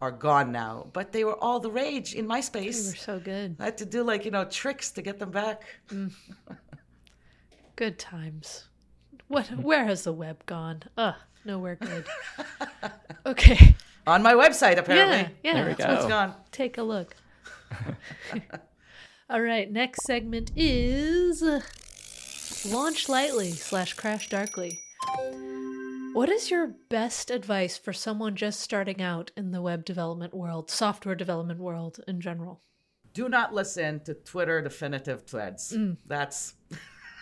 [0.02, 2.52] are gone now, but they were all the rage in MySpace.
[2.84, 3.56] They were so good.
[3.60, 5.64] I had to do like you know tricks to get them back.
[5.90, 6.12] Mm.
[7.76, 8.66] Good times.
[9.28, 9.48] What?
[9.60, 10.84] Where has the web gone?
[10.98, 12.06] Ugh, nowhere good.
[13.26, 13.76] Okay.
[14.08, 15.18] On my website, apparently.
[15.18, 15.54] Yeah, yeah.
[15.54, 15.88] There we that's go.
[15.90, 16.34] what- It's gone.
[16.52, 17.16] Take a look.
[19.30, 21.60] All right, next segment is uh,
[22.66, 24.80] launch lightly slash crash darkly.
[26.14, 30.70] What is your best advice for someone just starting out in the web development world,
[30.70, 32.62] software development world in general?
[33.14, 35.76] Do not listen to Twitter definitive threads.
[36.06, 36.56] That's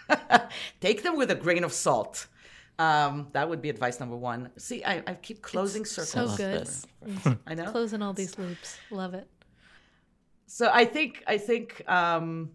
[0.79, 2.27] take them with a grain of salt.
[2.79, 4.51] Um, that would be advice number one.
[4.57, 6.37] See, I, I keep closing so circles.
[6.37, 6.61] good.
[6.61, 6.85] this.
[7.47, 7.71] I know.
[7.71, 8.77] Closing all these loops.
[8.91, 9.27] Love it.
[10.45, 12.51] So I think I think um,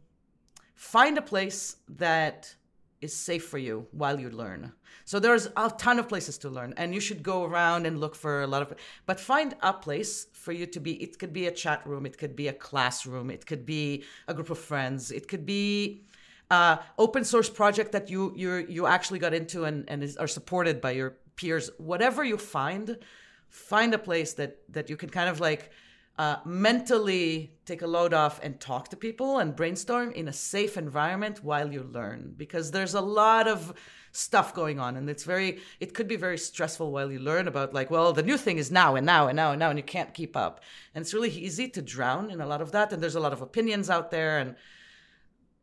[0.74, 2.54] find a place that
[3.02, 4.72] is safe for you while you learn.
[5.04, 8.14] So there's a ton of places to learn, and you should go around and look
[8.14, 8.74] for a lot of.
[9.04, 11.02] But find a place for you to be.
[11.02, 12.06] It could be a chat room.
[12.06, 13.30] It could be a classroom.
[13.30, 15.10] It could be a group of friends.
[15.10, 16.04] It could be
[16.50, 20.28] uh, open source project that you you you actually got into and and is, are
[20.28, 21.70] supported by your peers.
[21.78, 22.98] Whatever you find,
[23.48, 25.70] find a place that that you can kind of like
[26.22, 30.76] uh, mentally take a load off and talk to people and brainstorm in a safe
[30.76, 33.74] environment while you learn because there's a lot of
[34.12, 37.74] stuff going on and it's very it could be very stressful while you learn about
[37.74, 39.82] like well the new thing is now and now and now and now and you
[39.82, 40.60] can't keep up.
[40.94, 43.32] And it's really easy to drown in a lot of that and there's a lot
[43.32, 44.54] of opinions out there and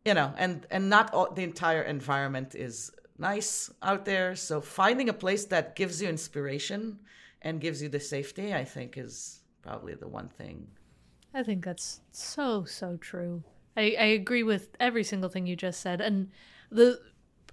[0.03, 4.35] you know and and not all, the entire environment is nice out there.
[4.35, 6.99] So finding a place that gives you inspiration
[7.41, 10.67] and gives you the safety i think is probably the one thing
[11.33, 13.43] I think that's so so true.
[13.77, 16.29] I, I agree with every single thing you just said, and
[16.71, 16.99] the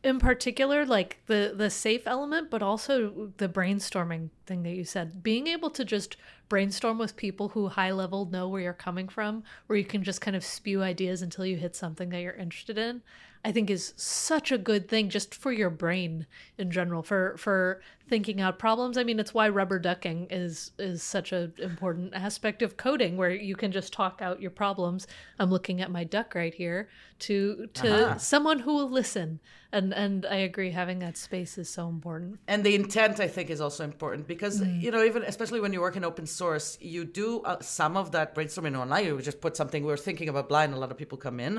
[0.02, 5.22] in particular like the the safe element, but also the brainstorming thing that you said.
[5.22, 6.16] Being able to just
[6.48, 10.20] brainstorm with people who high level know where you're coming from, where you can just
[10.20, 13.02] kind of spew ideas until you hit something that you're interested in.
[13.46, 16.26] I think is such a good thing just for your brain
[16.58, 18.98] in general for for thinking out problems.
[18.98, 23.30] I mean, it's why rubber ducking is is such an important aspect of coding where
[23.30, 25.06] you can just talk out your problems.
[25.38, 26.88] I'm looking at my duck right here
[27.20, 28.18] to to Uh-huh.
[28.18, 29.38] someone who will listen.
[29.72, 32.38] And and I agree having that space is so important.
[32.48, 35.80] and the intent i think is also important because you know even especially when you
[35.80, 39.56] work in open source you do uh, some of that brainstorming online you just put
[39.56, 41.54] something we are thinking about blind a lot of people come in.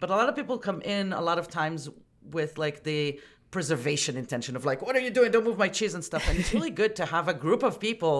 [0.00, 1.80] But a lot of people come in a lot of times
[2.36, 5.30] with like the preservation intention of like what are you doing?
[5.32, 6.22] Don't move my cheese and stuff.
[6.28, 8.16] And it's really good to have a group of people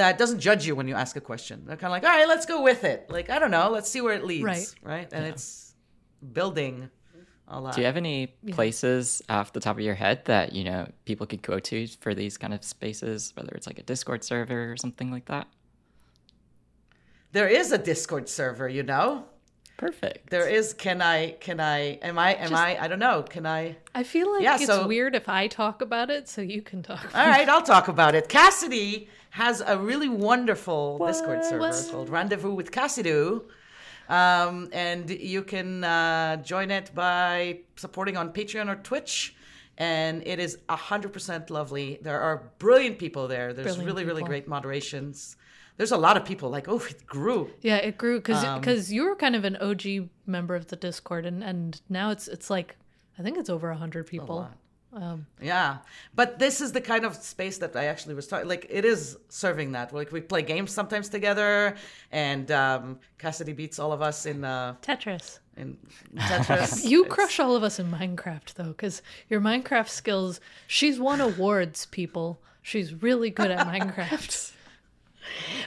[0.00, 1.56] that doesn't judge you when you ask a question.
[1.66, 2.98] They're kind of like all right let's go with it.
[3.16, 4.68] Like i don't know let's see where it leads Right.
[4.82, 5.08] right?
[5.12, 5.74] And it's
[6.32, 6.90] building
[7.50, 10.64] a lot Do you have any places off the top of your head that you
[10.64, 14.22] know people could go to for these kind of spaces, whether it's like a Discord
[14.24, 15.46] server or something like that?
[17.32, 19.24] there is a discord server you know
[19.76, 20.30] Perfect.
[20.30, 20.74] There is.
[20.74, 21.30] Can I?
[21.38, 22.00] Can I?
[22.02, 22.34] Am I?
[22.34, 22.76] Am I?
[22.82, 23.22] I don't know.
[23.22, 23.76] Can I?
[23.94, 26.82] I feel like Yeah, it's so- weird if I talk about it, so you can
[26.82, 27.14] talk.
[27.14, 28.28] All right, I'll talk about it.
[28.28, 31.88] Cassidy has a really wonderful Discord server What?
[31.92, 33.38] called Rendezvous with Cassidy.
[34.08, 39.34] Um, and you can uh, join it by supporting on Patreon or Twitch.
[39.76, 41.98] And it is 100% lovely.
[42.02, 43.52] There are brilliant people there.
[43.52, 45.36] There's Brilliant really, really great moderations.
[45.76, 47.50] There's a lot of people like, oh, it grew.
[47.60, 51.24] Yeah, it grew because Um, you were kind of an OG member of the Discord,
[51.24, 52.76] and and now it's it's like
[53.16, 54.48] I think it's over a hundred people.
[54.92, 55.78] Um, Yeah,
[56.14, 58.48] but this is the kind of space that I actually was talking.
[58.48, 59.92] Like, it is serving that.
[59.92, 61.76] Like, we play games sometimes together,
[62.10, 65.40] and um, Cassidy beats all of us in uh, Tetris.
[65.58, 65.76] in
[66.16, 66.84] Tetris.
[66.88, 70.40] You It's- crush all of us in Minecraft though, because your Minecraft skills.
[70.66, 72.40] She's won awards, people.
[72.62, 74.52] She's really good at Minecraft.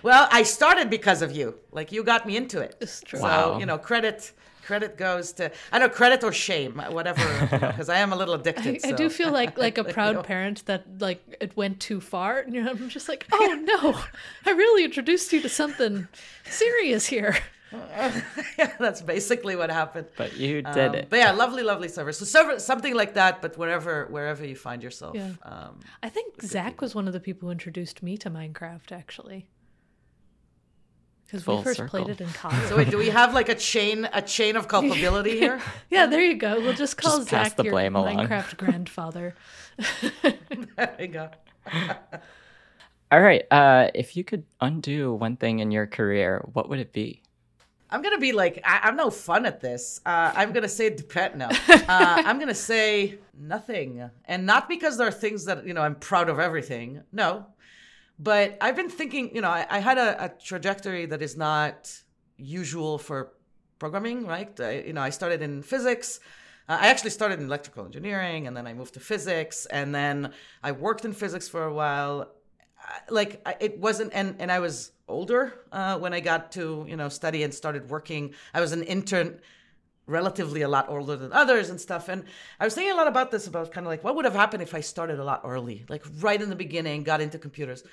[0.01, 1.53] Well, I started because of you.
[1.71, 2.75] Like, you got me into it.
[2.81, 3.19] It's true.
[3.19, 4.31] So you know, credit
[4.65, 8.81] credit goes to I know credit or shame, whatever, because I am a little addicted.
[8.85, 10.23] I, I do feel like like a proud know.
[10.23, 12.39] parent that like it went too far.
[12.39, 13.99] And you know, I'm just like, oh no,
[14.45, 16.07] I really introduced you to something
[16.45, 17.37] serious here.
[18.57, 20.07] yeah, that's basically what happened.
[20.17, 21.07] But you did Um, it.
[21.09, 22.11] But yeah, lovely, lovely server.
[22.11, 25.15] So server, something like that, but wherever wherever you find yourself.
[25.15, 25.31] Yeah.
[25.43, 28.91] Um, I think Zach was one of the people who introduced me to Minecraft.
[28.91, 29.47] Actually,
[31.31, 32.03] because we first circle.
[32.03, 32.67] played it in college.
[32.67, 35.61] So wait, do we have like a chain, a chain of culpability here?
[35.89, 36.59] yeah, there you go.
[36.59, 38.27] We'll just call Just pass Zach the your blame along.
[38.27, 39.35] Minecraft grandfather.
[40.75, 41.29] there you go.
[43.11, 43.43] All right.
[43.49, 47.21] Uh, if you could undo one thing in your career, what would it be?
[47.89, 49.99] I'm gonna be like, I, I'm no fun at this.
[50.05, 51.49] Uh, I'm gonna say depend no.
[51.69, 55.95] Uh, I'm gonna say nothing, and not because there are things that you know I'm
[55.95, 57.03] proud of everything.
[57.11, 57.47] No,
[58.21, 59.33] but I've been thinking.
[59.35, 61.91] You know, I, I had a, a trajectory that is not
[62.37, 63.33] usual for
[63.79, 64.27] programming.
[64.27, 64.57] Right?
[64.59, 66.19] I, you know, I started in physics.
[66.69, 70.33] Uh, I actually started in electrical engineering, and then I moved to physics, and then
[70.61, 72.31] I worked in physics for a while.
[73.09, 77.09] Like it wasn't and and i was older uh, when i got to you know
[77.09, 79.39] study and started working i was an intern
[80.11, 82.09] relatively a lot older than others and stuff.
[82.09, 82.23] And
[82.59, 84.63] i was thinking a lot about this about kind of like what would have happened
[84.63, 87.83] if i started a lot early like right in the beginning got into computers?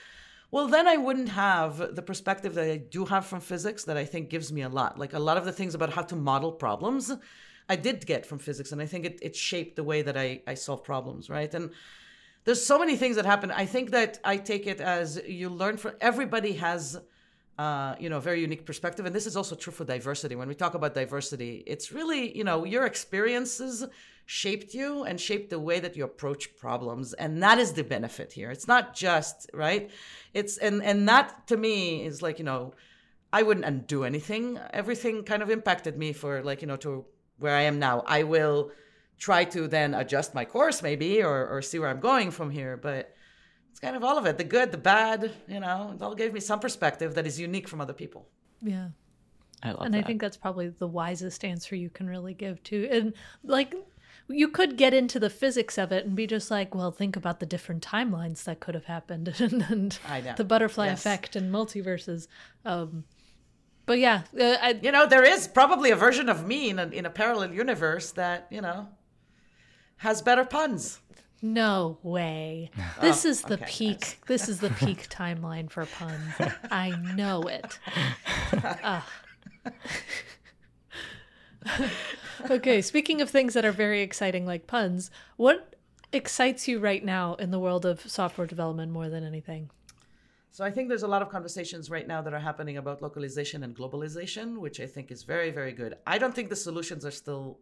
[0.50, 4.04] Well then i wouldn't have the perspective that i do have from physics that i
[4.04, 4.98] think gives me a lot.
[4.98, 7.12] Like a lot of the things about how to model problems
[7.68, 10.42] i did get from physics and i think it, it shaped the way that I,
[10.46, 11.52] I solve problems right?
[11.54, 11.70] And
[12.44, 13.50] there's so many things that happen.
[13.50, 16.98] I think that I take it as you learn from everybody has
[17.58, 19.04] uh, you know, very unique perspective.
[19.04, 20.36] And this is also true for diversity.
[20.36, 23.84] When we talk about diversity, it's really, you know, your experiences
[24.26, 27.14] shaped you and shaped the way that you approach problems.
[27.14, 28.52] And that is the benefit here.
[28.52, 29.90] It's not just, right?
[30.34, 32.74] It's and and that to me is like, you know,
[33.32, 34.60] I wouldn't undo anything.
[34.72, 37.06] Everything kind of impacted me for like, you know, to
[37.38, 38.04] where I am now.
[38.06, 38.70] I will
[39.18, 42.76] try to then adjust my course maybe or, or see where I'm going from here.
[42.76, 43.16] But
[43.78, 46.32] it's kind of all of it the good, the bad, you know, it all gave
[46.32, 48.26] me some perspective that is unique from other people.
[48.60, 48.88] Yeah.
[49.62, 49.84] I love it.
[49.86, 49.98] and that.
[49.98, 52.88] I think that's probably the wisest answer you can really give too.
[52.90, 53.12] And
[53.44, 53.76] like
[54.28, 57.38] you could get into the physics of it and be just like, well, think about
[57.38, 60.34] the different timelines that could have happened and, and I know.
[60.36, 60.98] the butterfly Yes.
[60.98, 62.26] effect and multiverses.
[62.64, 63.04] Um,
[63.86, 66.88] but yeah, uh, I, You know, there is probably a version of me in a,
[66.88, 68.88] in a parallel universe that, you know,
[69.98, 70.98] has better puns.
[71.42, 72.70] No way.
[73.00, 74.20] This is the oh, okay, peak.
[74.26, 76.34] This is the peak timeline for puns.
[76.70, 77.78] I know it.
[78.52, 79.06] Ah.
[79.64, 79.72] Ugh.
[82.50, 85.74] okay, speaking of things that are very exciting like puns, what
[86.12, 89.70] excites you right now in the world of software development more than anything?
[90.50, 93.62] So I think there's a lot of conversations right now that are happening about localization
[93.62, 95.94] and globalization, which I think is very, very good.
[96.06, 97.60] I don't think the solutions are still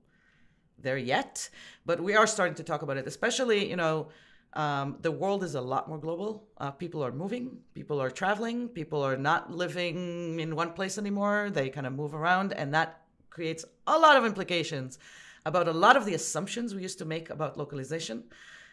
[0.79, 1.49] there yet,
[1.85, 3.07] but we are starting to talk about it.
[3.07, 4.09] Especially, you know,
[4.53, 6.49] um, the world is a lot more global.
[6.57, 11.51] Uh, people are moving, people are traveling, people are not living in one place anymore.
[11.53, 14.99] They kind of move around, and that creates a lot of implications
[15.45, 18.25] about a lot of the assumptions we used to make about localization.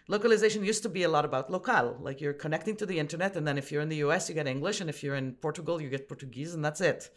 [0.08, 3.48] Localization used to be a lot about local, like you're connecting to the internet, and
[3.48, 5.90] then if you're in the US, you get English, and if you're in Portugal, you
[5.90, 7.10] get Portuguese, and that's it.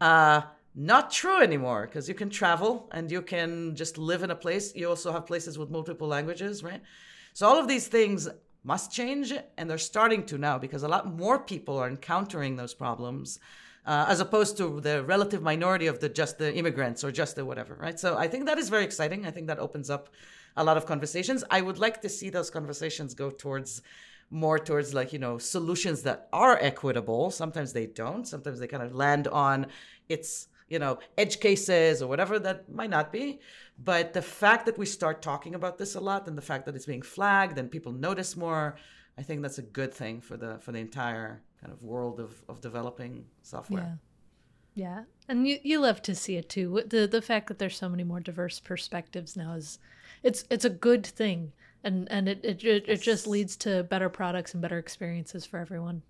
[0.00, 0.42] Uh,
[0.74, 4.74] not true anymore because you can travel and you can just live in a place.
[4.74, 6.82] You also have places with multiple languages, right?
[7.34, 8.28] So all of these things
[8.64, 12.74] must change, and they're starting to now because a lot more people are encountering those
[12.74, 13.38] problems.
[13.84, 17.44] Uh, as opposed to the relative minority of the just the immigrants or just the
[17.44, 17.98] whatever, right?
[17.98, 19.26] So I think that is very exciting.
[19.26, 20.08] I think that opens up
[20.56, 21.42] a lot of conversations.
[21.50, 23.82] I would like to see those conversations go towards
[24.30, 27.32] more towards like you know solutions that are equitable.
[27.32, 28.24] Sometimes they don't.
[28.24, 29.66] Sometimes they kind of land on
[30.08, 33.40] its you know edge cases or whatever that might not be.
[33.78, 36.74] But the fact that we start talking about this a lot and the fact that
[36.74, 38.76] it's being flagged and people notice more,
[39.18, 42.42] I think that's a good thing for the for the entire kind of world of,
[42.48, 43.82] of developing software.
[43.82, 43.94] Yeah.
[44.74, 45.02] Yeah.
[45.28, 46.82] And you, you love to see it too.
[46.86, 49.78] The the fact that there's so many more diverse perspectives now is
[50.22, 51.52] it's it's a good thing.
[51.84, 55.58] And and it it, it, it just leads to better products and better experiences for
[55.58, 56.02] everyone.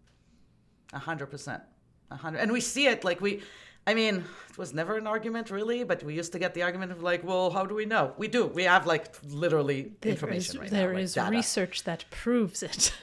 [0.92, 1.62] A hundred percent.
[2.10, 3.42] A hundred and we see it like we
[3.86, 6.92] I mean, it was never an argument really, but we used to get the argument
[6.92, 8.12] of like, well, how do we know?
[8.16, 8.46] We do.
[8.46, 10.94] We have like literally There information is, right there now.
[10.94, 11.30] like is data.
[11.30, 12.92] research that proves it.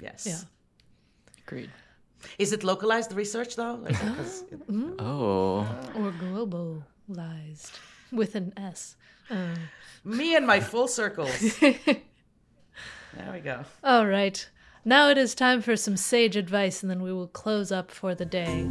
[0.00, 0.26] Yes.
[0.28, 0.38] Yeah.
[1.44, 1.70] Agreed.
[2.38, 3.74] Is it localized research though?
[3.82, 4.60] Like, 'cause it-
[5.00, 5.66] Oh,
[5.96, 7.72] or globalized
[8.12, 8.94] with an S.
[9.28, 9.56] Uh,
[10.04, 11.58] me and my full circles.
[11.60, 13.64] there we go.
[13.82, 14.48] all right.
[14.84, 18.14] Now it is time for some sage advice, and then we will close up for
[18.14, 18.68] the day.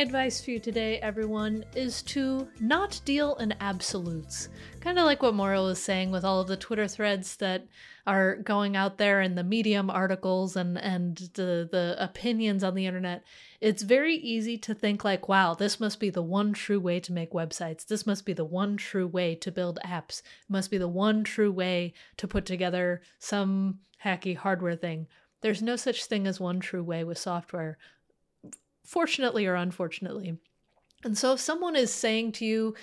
[0.00, 4.48] Advice for you today, everyone, is to not deal in absolutes.
[4.80, 7.66] Kind of like what Moriel was saying with all of the Twitter threads that
[8.06, 12.86] are going out there and the Medium articles and, and the, the opinions on the
[12.86, 13.24] internet.
[13.60, 17.12] It's very easy to think, like, wow, this must be the one true way to
[17.12, 17.86] make websites.
[17.86, 20.20] This must be the one true way to build apps.
[20.20, 25.06] It must be the one true way to put together some hacky hardware thing.
[25.42, 27.78] There's no such thing as one true way with software
[28.86, 30.38] fortunately or unfortunately.
[31.04, 32.74] And so if someone is saying to you,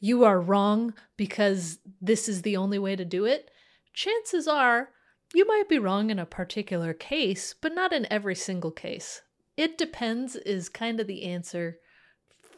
[0.00, 3.50] you are wrong because this is the only way to do it,
[3.92, 4.90] chances are
[5.32, 9.22] you might be wrong in a particular case, but not in every single case.
[9.56, 11.78] It depends is kind of the answer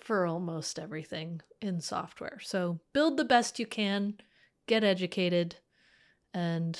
[0.00, 2.38] for almost everything in software.
[2.42, 4.14] So build the best you can,
[4.66, 5.56] get educated,
[6.32, 6.78] and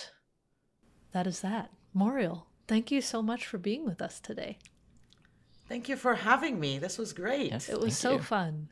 [1.13, 1.71] that is that.
[1.95, 4.59] Moriel, thank you so much for being with us today.
[5.73, 6.79] Thank you for having me.
[6.79, 7.51] This was great.
[7.51, 8.19] Yes, It was so you.
[8.19, 8.69] fun.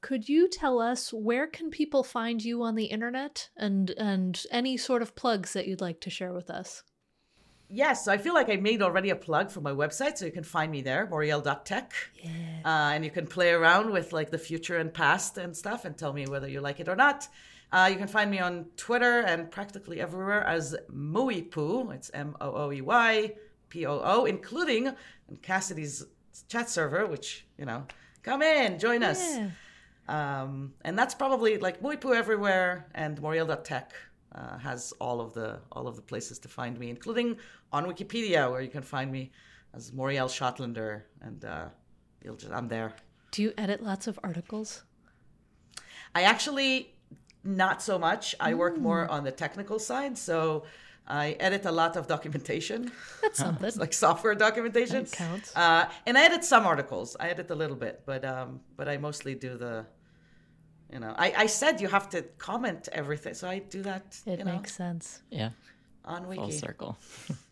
[0.00, 4.76] Could you tell us where can people find you on the internet and and any
[4.76, 6.84] sort of plugs that you'd like to share with us?
[7.68, 10.30] Yes, so I feel like I made already a plug for my website, so you
[10.30, 11.92] can find me there, moriel.tech.
[12.22, 12.30] Yeah.
[12.64, 15.98] Uh, and you can play around with like the future and past and stuff and
[15.98, 17.26] tell me whether you like it or not.
[17.72, 21.92] Uh, you can find me on Twitter and practically everywhere as Mooeypoo.
[21.92, 23.34] It's M O O E Y
[23.68, 24.94] P O O, including
[25.42, 26.04] Cassidy's
[26.48, 27.84] chat server, which, you know,
[28.22, 29.36] come in, join us.
[29.36, 29.50] Yeah.
[30.08, 33.92] Um, and that's probably like Mooeypoo everywhere and Moriel.tech
[34.34, 37.36] uh, has all of the all of the places to find me, including
[37.72, 39.32] on Wikipedia where you can find me
[39.74, 41.66] as Moriel Schottlender, and uh,
[42.24, 42.94] you'll just, I'm there.
[43.32, 44.84] Do you edit lots of articles?
[46.14, 46.94] I actually
[47.48, 48.34] not so much.
[48.38, 50.64] I work more on the technical side, so
[51.06, 52.92] I edit a lot of documentation,
[53.22, 53.72] That's something.
[53.76, 55.04] Like software documentation.
[55.04, 55.56] That counts.
[55.56, 57.16] Uh, and I edit some articles.
[57.18, 59.86] I edit a little bit, but um, but I mostly do the.
[60.92, 64.16] You know, I, I said you have to comment everything, so I do that.
[64.24, 65.22] it you know, makes sense.
[65.30, 65.50] Yeah,
[66.04, 66.96] on full circle.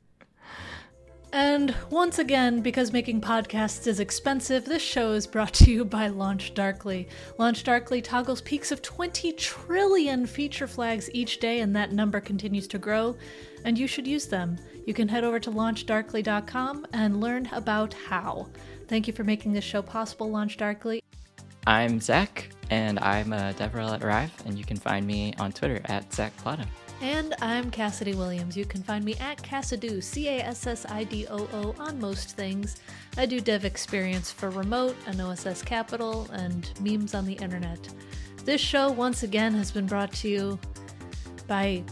[1.32, 6.08] And once again, because making podcasts is expensive, this show is brought to you by
[6.08, 7.08] LaunchDarkly.
[7.38, 12.68] Launch Darkly toggles peaks of 20 trillion feature flags each day, and that number continues
[12.68, 13.16] to grow,
[13.64, 14.56] and you should use them.
[14.86, 18.48] You can head over to launchdarkly.com and learn about how.
[18.86, 21.00] Thank you for making this show possible, LaunchDarkly.
[21.66, 25.50] I'm Zach, and I'm uh, a DevRel at Arrive, and you can find me on
[25.50, 26.64] Twitter at Zach Plata.
[27.02, 28.56] And I'm Cassidy Williams.
[28.56, 32.00] You can find me at Cassidoo, C A S S I D O O, on
[32.00, 32.76] most things.
[33.18, 37.78] I do dev experience for Remote and OSS Capital and memes on the internet.
[38.44, 40.58] This show, once again, has been brought to you
[41.46, 41.84] by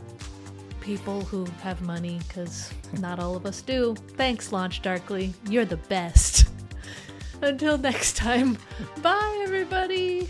[0.81, 3.95] people who have money, because not all of us do.
[4.17, 5.35] Thanks, LaunchDarkly.
[5.49, 6.49] You're the best.
[7.43, 8.57] Until next time,
[9.03, 10.29] bye, everybody.